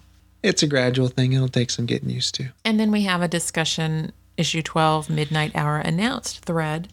It's 0.44 0.62
a 0.64 0.68
gradual 0.68 1.08
thing. 1.10 1.34
It'll 1.34 1.50
take 1.50 1.70
some 1.72 1.86
getting 1.86 2.10
used 2.10 2.36
to. 2.36 2.50
And 2.64 2.80
then 2.80 2.92
we 2.92 3.02
have 3.04 3.22
a 3.22 3.28
discussion, 3.28 4.12
issue 4.38 4.62
12, 4.62 5.10
midnight 5.10 5.52
hour 5.56 5.78
announced 5.78 6.46
thread. 6.46 6.88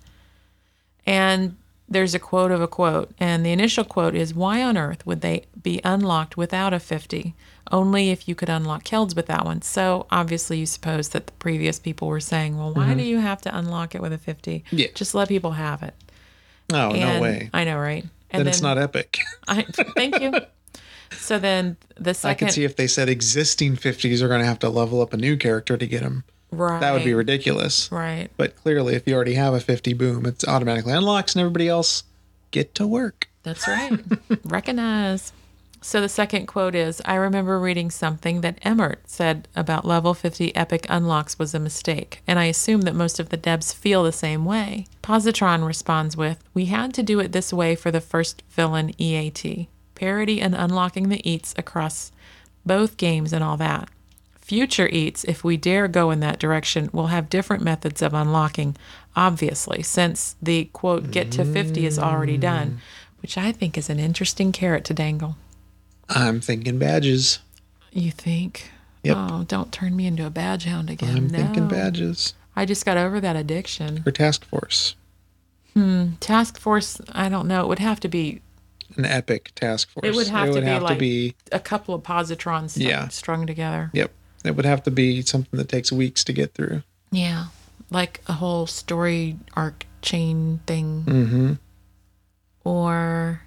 And 1.07 1.57
there's 1.89 2.15
a 2.15 2.19
quote 2.19 2.51
of 2.51 2.61
a 2.61 2.67
quote. 2.69 3.11
And 3.19 3.45
the 3.47 3.53
initial 3.53 3.85
quote 3.85 4.15
is 4.15 4.35
Why 4.35 4.63
on 4.63 4.77
earth 4.77 5.07
would 5.07 5.21
they 5.21 5.45
be 5.63 5.81
unlocked 5.85 6.37
without 6.37 6.73
a 6.75 6.81
50? 6.81 7.35
Only 7.73 8.11
if 8.11 8.29
you 8.29 8.35
could 8.35 8.49
unlock 8.49 8.85
Khelds 8.85 9.17
with 9.17 9.27
that 9.27 9.45
one. 9.45 9.63
So 9.63 10.07
obviously, 10.11 10.59
you 10.59 10.67
suppose 10.67 11.09
that 11.11 11.27
the 11.27 11.33
previous 11.35 11.79
people 11.79 12.07
were 12.09 12.21
saying, 12.21 12.57
Well, 12.57 12.73
why 12.73 12.95
do 12.95 13.03
you 13.03 13.19
have 13.19 13.41
to 13.43 13.57
unlock 13.57 13.95
it 13.95 14.01
with 14.03 14.13
a 14.13 14.19
50? 14.19 14.61
Mm-hmm. 14.61 14.77
Yeah. 14.79 14.87
Just 14.95 15.15
let 15.15 15.29
people 15.29 15.53
have 15.53 15.83
it. 15.83 15.95
Oh, 16.73 16.91
no 16.91 16.95
And- 16.95 17.23
way. 17.23 17.51
I 17.53 17.65
know, 17.65 17.79
right? 17.79 18.05
And 18.31 18.41
Then 18.41 18.49
it's 18.49 18.61
not 18.61 18.77
epic. 18.79 19.21
I, 19.49 19.63
thank 19.97 20.21
you. 20.21 20.33
So 21.13 21.39
then 21.39 21.77
the 21.97 22.19
I 22.25 22.35
can 22.35 22.49
see 22.51 22.65
if 22.65 22.75
they 22.77 22.89
said 22.89 23.09
existing 23.09 23.77
50s 23.77 24.21
are 24.21 24.29
going 24.29 24.41
to 24.41 24.47
have 24.47 24.59
to 24.61 24.69
level 24.69 25.01
up 25.01 25.13
a 25.13 25.17
new 25.17 25.37
character 25.37 25.77
to 25.77 25.87
get 25.87 26.03
them. 26.03 26.25
right. 26.51 26.81
That 26.81 26.93
would 26.93 27.05
be 27.05 27.15
ridiculous. 27.15 27.91
Right. 27.93 28.29
But 28.37 28.57
clearly, 28.57 28.95
if 28.97 29.07
you 29.07 29.15
already 29.15 29.35
have 29.35 29.55
a 29.55 29.61
50, 29.61 29.93
boom, 29.95 30.27
it's 30.27 30.47
automatically 30.47 30.93
unlocks, 30.93 31.35
and 31.35 31.41
everybody 31.41 31.69
else 31.69 32.03
get 32.51 32.75
to 32.77 32.87
work. 32.87 33.29
That's 33.45 33.67
right. 33.69 33.93
Recognize. 34.45 35.33
So 35.83 36.01
the 36.01 36.09
second 36.09 36.47
quote 36.47 36.75
is 36.75 37.01
I 37.05 37.15
remember 37.15 37.61
reading 37.61 37.91
something 37.91 38.41
that 38.41 38.59
Emmert 38.63 39.09
said 39.09 39.47
about 39.55 39.85
level 39.85 40.15
50 40.15 40.55
epic 40.57 40.87
unlocks 40.89 41.39
was 41.39 41.55
a 41.55 41.61
mistake, 41.61 42.23
and 42.27 42.39
I 42.39 42.47
assume 42.47 42.83
that 42.83 42.95
most 42.95 43.21
of 43.21 43.29
the 43.29 43.39
devs 43.39 43.75
feel 43.75 44.03
the 44.03 44.13
same 44.13 44.45
way. 44.45 44.87
Positron 45.03 45.67
responds 45.67 46.17
with 46.17 46.43
We 46.55 46.67
had 46.67 46.93
to 46.95 47.03
do 47.03 47.21
it 47.21 47.33
this 47.33 47.53
way 47.53 47.75
for 47.77 47.91
the 47.91 48.01
first 48.01 48.43
villain 48.51 48.93
EAT. 49.01 49.69
Parity 49.95 50.41
and 50.41 50.55
unlocking 50.55 51.09
the 51.09 51.23
EATs 51.23 51.57
across 51.59 52.11
both 52.65 52.97
games 52.97 53.33
and 53.33 53.45
all 53.45 53.57
that. 53.59 53.89
Future 54.41 54.89
EATs, 54.89 55.25
if 55.27 55.43
we 55.43 55.57
dare 55.57 55.89
go 55.89 56.11
in 56.11 56.21
that 56.21 56.39
direction, 56.39 56.89
will 56.93 57.09
have 57.09 57.31
different 57.31 57.63
methods 57.63 58.01
of 58.01 58.15
unlocking, 58.15 58.77
obviously, 59.15 59.83
since 59.83 60.37
the 60.41 60.65
quote 60.73 61.11
get 61.11 61.33
to 61.33 61.45
50 61.45 61.85
is 61.85 61.99
already 61.99 62.37
done, 62.37 62.81
which 63.23 63.37
I 63.37 63.51
think 63.51 63.77
is 63.77 63.91
an 63.91 63.99
interesting 63.99 64.53
carrot 64.53 64.85
to 64.85 64.95
dangle. 64.95 65.37
I'm 66.09 66.41
thinking 66.41 66.79
badges. 66.79 67.41
You 67.93 68.11
think? 68.11 68.71
Yep. 69.03 69.17
Oh, 69.19 69.45
don't 69.47 69.73
turn 69.73 69.97
me 69.97 70.07
into 70.07 70.27
a 70.27 70.31
badge 70.31 70.65
hound 70.65 70.91
again. 70.91 71.17
I'm 71.17 71.27
no. 71.29 71.39
thinking 71.39 71.69
badges 71.69 72.35
I 72.57 72.65
just 72.65 72.85
got 72.87 72.97
over 72.97 73.21
that 73.21 73.37
addiction. 73.37 74.03
for 74.03 74.11
task 74.11 74.45
force. 74.45 74.95
Hmm. 75.75 76.13
Task 76.21 76.59
force, 76.59 77.01
I 77.13 77.29
don't 77.29 77.47
know. 77.49 77.61
It 77.63 77.69
would 77.69 77.79
have 77.81 78.01
to 78.01 78.09
be 78.09 78.41
An 78.97 79.05
epic 79.05 79.53
task 79.55 79.91
force. 79.91 80.07
It 80.07 80.15
would 80.15 80.29
have 80.29 80.53
to 80.55 80.61
be 80.61 80.67
have 80.67 80.83
like- 80.83 80.95
to 80.95 80.99
be. 80.99 81.35
a 81.53 81.61
couple 81.61 81.95
of 81.95 82.03
positrons 82.03 82.71
stu- 82.71 82.85
Yeah. 82.85 83.09
strung 83.09 83.47
together. 83.47 83.91
Yep. 83.93 84.11
It 84.45 84.57
would 84.57 84.65
have 84.65 84.83
to 84.85 84.91
be 84.91 85.21
something 85.23 85.57
that 85.59 85.69
takes 85.69 85.91
weeks 85.93 86.25
to 86.25 86.33
get 86.33 86.55
through. 86.55 86.83
Yeah. 87.11 87.47
Like 87.91 88.23
a 88.27 88.35
whole 88.35 88.67
story 88.67 89.37
arc 89.55 89.87
chain 90.03 90.61
thing. 90.67 91.03
Mm-hmm. 91.07 91.53
Or 92.65 93.43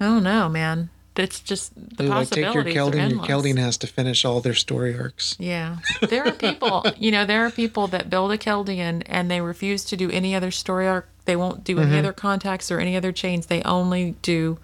I 0.00 0.04
don't 0.04 0.22
know, 0.22 0.48
man. 0.48 0.90
It's 1.16 1.38
just 1.40 1.72
the 1.96 2.04
like 2.04 2.28
take 2.30 2.52
your 2.54 2.64
Kheldian. 2.64 3.10
Your 3.10 3.20
Kheldian 3.20 3.56
has 3.58 3.76
to 3.78 3.86
finish 3.86 4.24
all 4.24 4.40
their 4.40 4.54
story 4.54 4.98
arcs. 4.98 5.36
Yeah. 5.38 5.76
There 6.08 6.26
are 6.26 6.32
people, 6.32 6.84
you 6.98 7.12
know, 7.12 7.24
there 7.24 7.46
are 7.46 7.50
people 7.50 7.86
that 7.88 8.10
build 8.10 8.32
a 8.32 8.38
Kheldian 8.38 9.02
and 9.06 9.30
they 9.30 9.40
refuse 9.40 9.84
to 9.84 9.96
do 9.96 10.10
any 10.10 10.34
other 10.34 10.50
story 10.50 10.88
arc. 10.88 11.08
They 11.24 11.36
won't 11.36 11.62
do 11.62 11.76
Mm-hmm. 11.76 11.88
any 11.92 11.98
other 12.00 12.12
contacts 12.12 12.70
or 12.70 12.80
any 12.80 12.96
other 12.96 13.12
chains. 13.12 13.46
They 13.46 13.62
only 13.62 14.16
do 14.22 14.58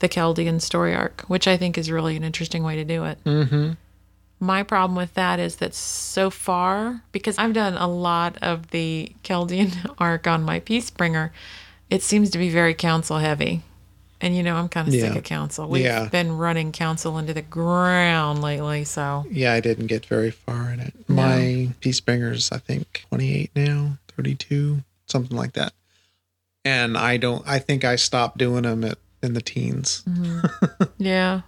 the 0.00 0.08
Kheldian 0.08 0.60
story 0.60 0.94
arc, 0.94 1.22
which 1.28 1.48
I 1.48 1.56
think 1.56 1.78
is 1.78 1.90
really 1.90 2.16
an 2.16 2.24
interesting 2.24 2.62
way 2.62 2.76
to 2.76 2.84
do 2.84 3.04
it. 3.04 3.18
Mm-hmm. 3.24 3.72
My 4.40 4.62
problem 4.62 4.96
with 4.96 5.14
that 5.14 5.40
is 5.40 5.56
that 5.56 5.72
so 5.74 6.28
far, 6.28 7.02
because 7.12 7.38
I've 7.38 7.54
done 7.54 7.74
a 7.78 7.86
lot 7.88 8.36
of 8.42 8.70
the 8.72 9.10
Kheldian 9.24 9.94
arc 9.98 10.26
on 10.26 10.42
my 10.42 10.60
Peacebringer, 10.60 11.30
it 11.88 12.02
seems 12.02 12.28
to 12.30 12.38
be 12.38 12.50
very 12.50 12.74
council 12.74 13.18
heavy. 13.18 13.62
And 14.24 14.34
you 14.34 14.42
know, 14.42 14.56
I'm 14.56 14.70
kind 14.70 14.88
of 14.88 14.94
sick 14.94 15.14
of 15.14 15.22
council. 15.22 15.68
We've 15.68 15.84
Yeah. 15.84 16.08
been 16.08 16.38
running 16.38 16.72
council 16.72 17.18
into 17.18 17.34
the 17.34 17.42
ground 17.42 18.40
lately, 18.40 18.84
so 18.84 19.26
Yeah, 19.30 19.52
I 19.52 19.60
didn't 19.60 19.88
get 19.88 20.06
very 20.06 20.30
far 20.30 20.70
in 20.70 20.80
it. 20.80 20.94
My 21.08 21.68
Peacebringer's, 21.82 22.50
I 22.50 22.56
think, 22.56 23.04
28 23.10 23.50
now, 23.54 23.98
32, 24.16 24.82
something 25.06 25.36
like 25.36 25.52
that. 25.52 25.74
And 26.64 26.96
I 26.96 27.18
don't, 27.18 27.46
I 27.46 27.58
think 27.58 27.84
I 27.84 27.96
stopped 27.96 28.38
doing 28.38 28.62
them 28.62 28.82
at, 28.84 28.96
in 29.22 29.34
the 29.34 29.42
teens. 29.42 30.02
Mm-hmm. 30.08 30.84
yeah. 31.02 31.42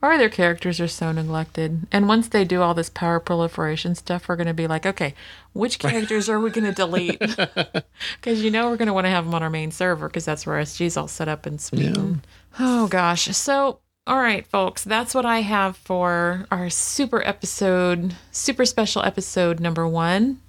Our 0.00 0.12
other 0.12 0.28
characters 0.28 0.78
are 0.80 0.86
so 0.88 1.10
neglected. 1.10 1.86
And 1.90 2.06
once 2.06 2.28
they 2.28 2.44
do 2.44 2.62
all 2.62 2.72
this 2.72 2.88
power 2.88 3.18
proliferation 3.18 3.96
stuff, 3.96 4.28
we're 4.28 4.36
going 4.36 4.46
to 4.46 4.54
be 4.54 4.68
like, 4.68 4.86
okay, 4.86 5.14
which 5.54 5.78
characters 5.80 6.28
are 6.28 6.38
we 6.38 6.50
going 6.50 6.66
to 6.66 6.72
delete? 6.72 7.20
Because 8.20 8.42
you 8.42 8.50
know 8.50 8.70
we're 8.70 8.76
going 8.76 8.86
to 8.86 8.92
want 8.92 9.06
to 9.06 9.10
have 9.10 9.24
them 9.24 9.34
on 9.34 9.42
our 9.42 9.50
main 9.50 9.70
server 9.72 10.08
because 10.08 10.24
that's 10.24 10.46
where 10.46 10.60
SG's 10.62 10.96
all 10.96 11.08
set 11.08 11.28
up 11.28 11.46
and 11.46 11.60
sweet. 11.60 11.96
and- 11.96 12.26
Oh, 12.60 12.86
gosh. 12.88 13.24
So, 13.36 13.80
all 14.06 14.18
right, 14.18 14.46
folks, 14.46 14.84
that's 14.84 15.14
what 15.14 15.26
I 15.26 15.40
have 15.40 15.76
for 15.76 16.46
our 16.50 16.70
super 16.70 17.20
episode, 17.26 18.14
super 18.30 18.64
special 18.64 19.02
episode 19.02 19.58
number 19.60 19.86
one. 19.86 20.40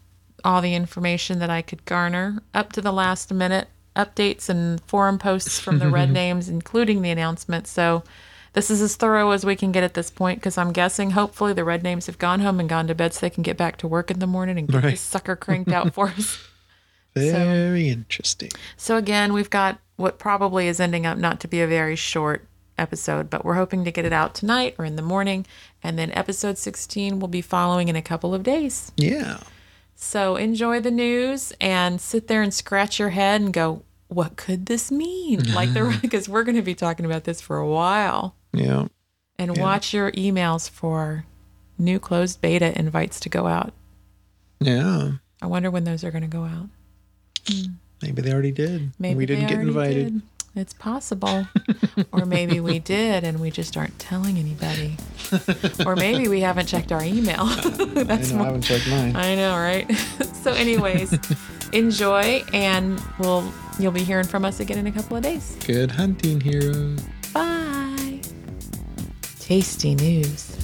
All 0.44 0.62
the 0.62 0.76
information 0.76 1.40
that 1.40 1.50
I 1.50 1.62
could 1.62 1.86
garner 1.86 2.42
up 2.54 2.72
to 2.74 2.82
the 2.82 2.94
last 2.94 3.34
minute, 3.34 3.68
updates 3.96 4.48
and 4.48 4.80
forum 4.82 5.18
posts 5.20 5.60
from 5.60 5.80
the 5.80 5.90
red 5.90 6.12
names, 6.14 6.48
including 6.50 7.02
the 7.02 7.10
announcement. 7.10 7.68
So, 7.68 8.04
this 8.54 8.70
is 8.72 8.82
as 8.82 8.96
thorough 8.96 9.32
as 9.32 9.46
we 9.46 9.56
can 9.56 9.72
get 9.72 9.84
at 9.84 9.94
this 9.94 10.10
point 10.10 10.40
because 10.40 10.58
I'm 10.58 10.72
guessing 10.74 11.12
hopefully 11.12 11.54
the 11.54 11.64
red 11.64 11.84
names 11.84 12.06
have 12.08 12.18
gone 12.18 12.40
home 12.40 12.60
and 12.60 12.68
gone 12.70 12.88
to 12.88 12.96
bed 12.96 13.14
so 13.14 13.22
they 13.22 13.30
can 13.30 13.44
get 13.44 13.58
back 13.58 13.78
to 13.78 13.88
work 13.88 14.10
in 14.12 14.20
the 14.20 14.28
morning 14.28 14.58
and 14.58 14.68
get 14.68 14.84
Right. 14.84 14.92
this 14.92 15.02
sucker 15.02 15.36
cranked 15.36 15.72
out 15.72 15.94
for 15.94 16.08
us. 16.10 16.40
Very 17.16 17.90
interesting. 17.90 18.52
So 18.78 18.96
again, 18.98 19.34
we've 19.34 19.50
got 19.50 19.80
what 19.96 20.20
probably 20.20 20.68
is 20.68 20.80
ending 20.80 21.06
up 21.06 21.18
not 21.18 21.40
to 21.42 21.48
be 21.48 21.60
a 21.62 21.68
very 21.68 21.96
short 21.96 22.48
episode, 22.78 23.30
but 23.30 23.44
we're 23.44 23.56
hoping 23.56 23.84
to 23.84 23.92
get 23.92 24.06
it 24.06 24.14
out 24.14 24.34
tonight 24.34 24.76
or 24.78 24.86
in 24.86 24.96
the 24.96 25.02
morning. 25.02 25.46
And 25.84 26.00
then 26.00 26.12
episode 26.14 26.58
16 26.58 27.20
will 27.20 27.28
be 27.28 27.42
following 27.42 27.90
in 27.90 27.96
a 27.98 28.02
couple 28.02 28.34
of 28.34 28.44
days. 28.44 28.92
Yeah. 28.96 29.40
So 29.96 30.38
enjoy 30.38 30.80
the 30.80 30.92
news 30.92 31.52
and 31.60 32.00
sit 32.00 32.28
there 32.28 32.42
and 32.42 32.54
scratch 32.54 33.00
your 33.00 33.10
head 33.10 33.42
and 33.42 33.52
go, 33.52 33.84
what 34.08 34.38
could 34.38 34.68
this 34.68 34.90
mean? 34.92 35.52
Like 35.54 35.74
the 35.74 35.98
because 36.02 36.30
we're 36.30 36.44
going 36.44 36.56
to 36.56 36.62
be 36.62 36.76
talking 36.76 37.06
about 37.06 37.26
this 37.26 37.42
for 37.42 37.58
a 37.58 37.68
while. 37.68 38.36
Yeah. 38.54 38.88
And 39.38 39.58
watch 39.58 39.94
your 39.94 40.12
emails 40.12 40.70
for 40.70 41.26
new 41.78 42.00
closed 42.00 42.42
beta 42.42 42.78
invites 42.78 43.20
to 43.22 43.30
go 43.30 43.48
out. 43.48 43.74
Yeah. 44.60 45.14
I 45.42 45.46
wonder 45.48 45.72
when 45.72 45.86
those 45.86 46.04
are 46.04 46.12
going 46.12 46.24
to 46.24 46.28
go 46.28 46.44
out. 46.44 46.68
Maybe 48.02 48.22
they 48.22 48.32
already 48.34 48.52
did. 48.52 48.92
Maybe 49.00 49.16
we 49.18 49.26
didn't 49.26 49.48
get 49.48 49.60
invited. 49.60 50.14
did. 50.14 50.22
It's 50.56 50.74
possible. 50.74 51.48
or 52.12 52.26
maybe 52.26 52.60
we 52.60 52.80
did 52.98 53.24
and 53.24 53.40
we 53.40 53.50
just 53.52 53.78
aren't 53.78 53.98
telling 54.00 54.38
anybody. 54.38 54.98
or 55.86 55.96
maybe 55.96 56.28
we 56.28 56.42
haven't 56.42 56.66
checked 56.66 56.92
our 56.92 57.04
email. 57.04 57.36
I 57.44 58.04
That's 58.04 58.32
know, 58.32 58.36
I 58.36 58.38
more, 58.40 58.46
haven't 58.48 58.62
checked 58.64 58.90
mine. 58.90 59.16
I 59.16 59.36
know, 59.36 59.56
right? 59.56 59.90
so 60.44 60.52
anyways, 60.54 61.18
enjoy 61.72 62.44
and 62.52 63.00
we'll 63.20 63.54
you'll 63.80 63.92
be 63.94 64.04
hearing 64.04 64.26
from 64.28 64.44
us 64.44 64.60
again 64.60 64.80
in 64.80 64.88
a 64.88 64.92
couple 64.92 65.16
of 65.16 65.24
days. 65.24 65.56
Good 65.66 65.92
hunting, 65.92 66.42
heroes. 66.42 67.00
Bye. 69.50 69.56
Tasty 69.56 69.96
news. 69.96 70.56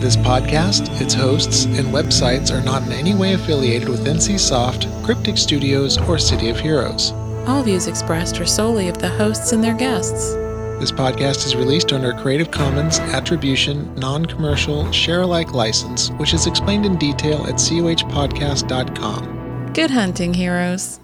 This 0.00 0.16
podcast, 0.16 0.88
its 1.00 1.12
hosts, 1.12 1.64
and 1.64 1.88
websites 1.88 2.52
are 2.52 2.62
not 2.64 2.84
in 2.84 2.92
any 2.92 3.12
way 3.14 3.32
affiliated 3.34 3.88
with 3.88 4.06
NCSoft, 4.06 4.86
Cryptic 5.04 5.36
Studios, 5.36 5.98
or 6.08 6.16
City 6.18 6.48
of 6.48 6.60
Heroes. 6.60 7.10
All 7.46 7.62
views 7.64 7.88
expressed 7.88 8.40
are 8.40 8.46
solely 8.46 8.88
of 8.88 8.98
the 8.98 9.08
hosts 9.08 9.50
and 9.52 9.62
their 9.64 9.74
guests. 9.74 10.34
This 10.78 10.92
podcast 10.92 11.44
is 11.44 11.56
released 11.56 11.92
under 11.92 12.12
a 12.12 12.22
Creative 12.22 12.50
Commons 12.52 13.00
Attribution, 13.00 13.92
Non 13.96 14.24
Commercial, 14.24 14.90
Share 14.92 15.20
Alike 15.22 15.52
license, 15.52 16.10
which 16.12 16.32
is 16.32 16.46
explained 16.46 16.86
in 16.86 16.96
detail 16.96 17.44
at 17.46 17.56
cohpodcast.com. 17.56 19.72
Good 19.74 19.90
hunting, 19.90 20.32
heroes. 20.32 21.00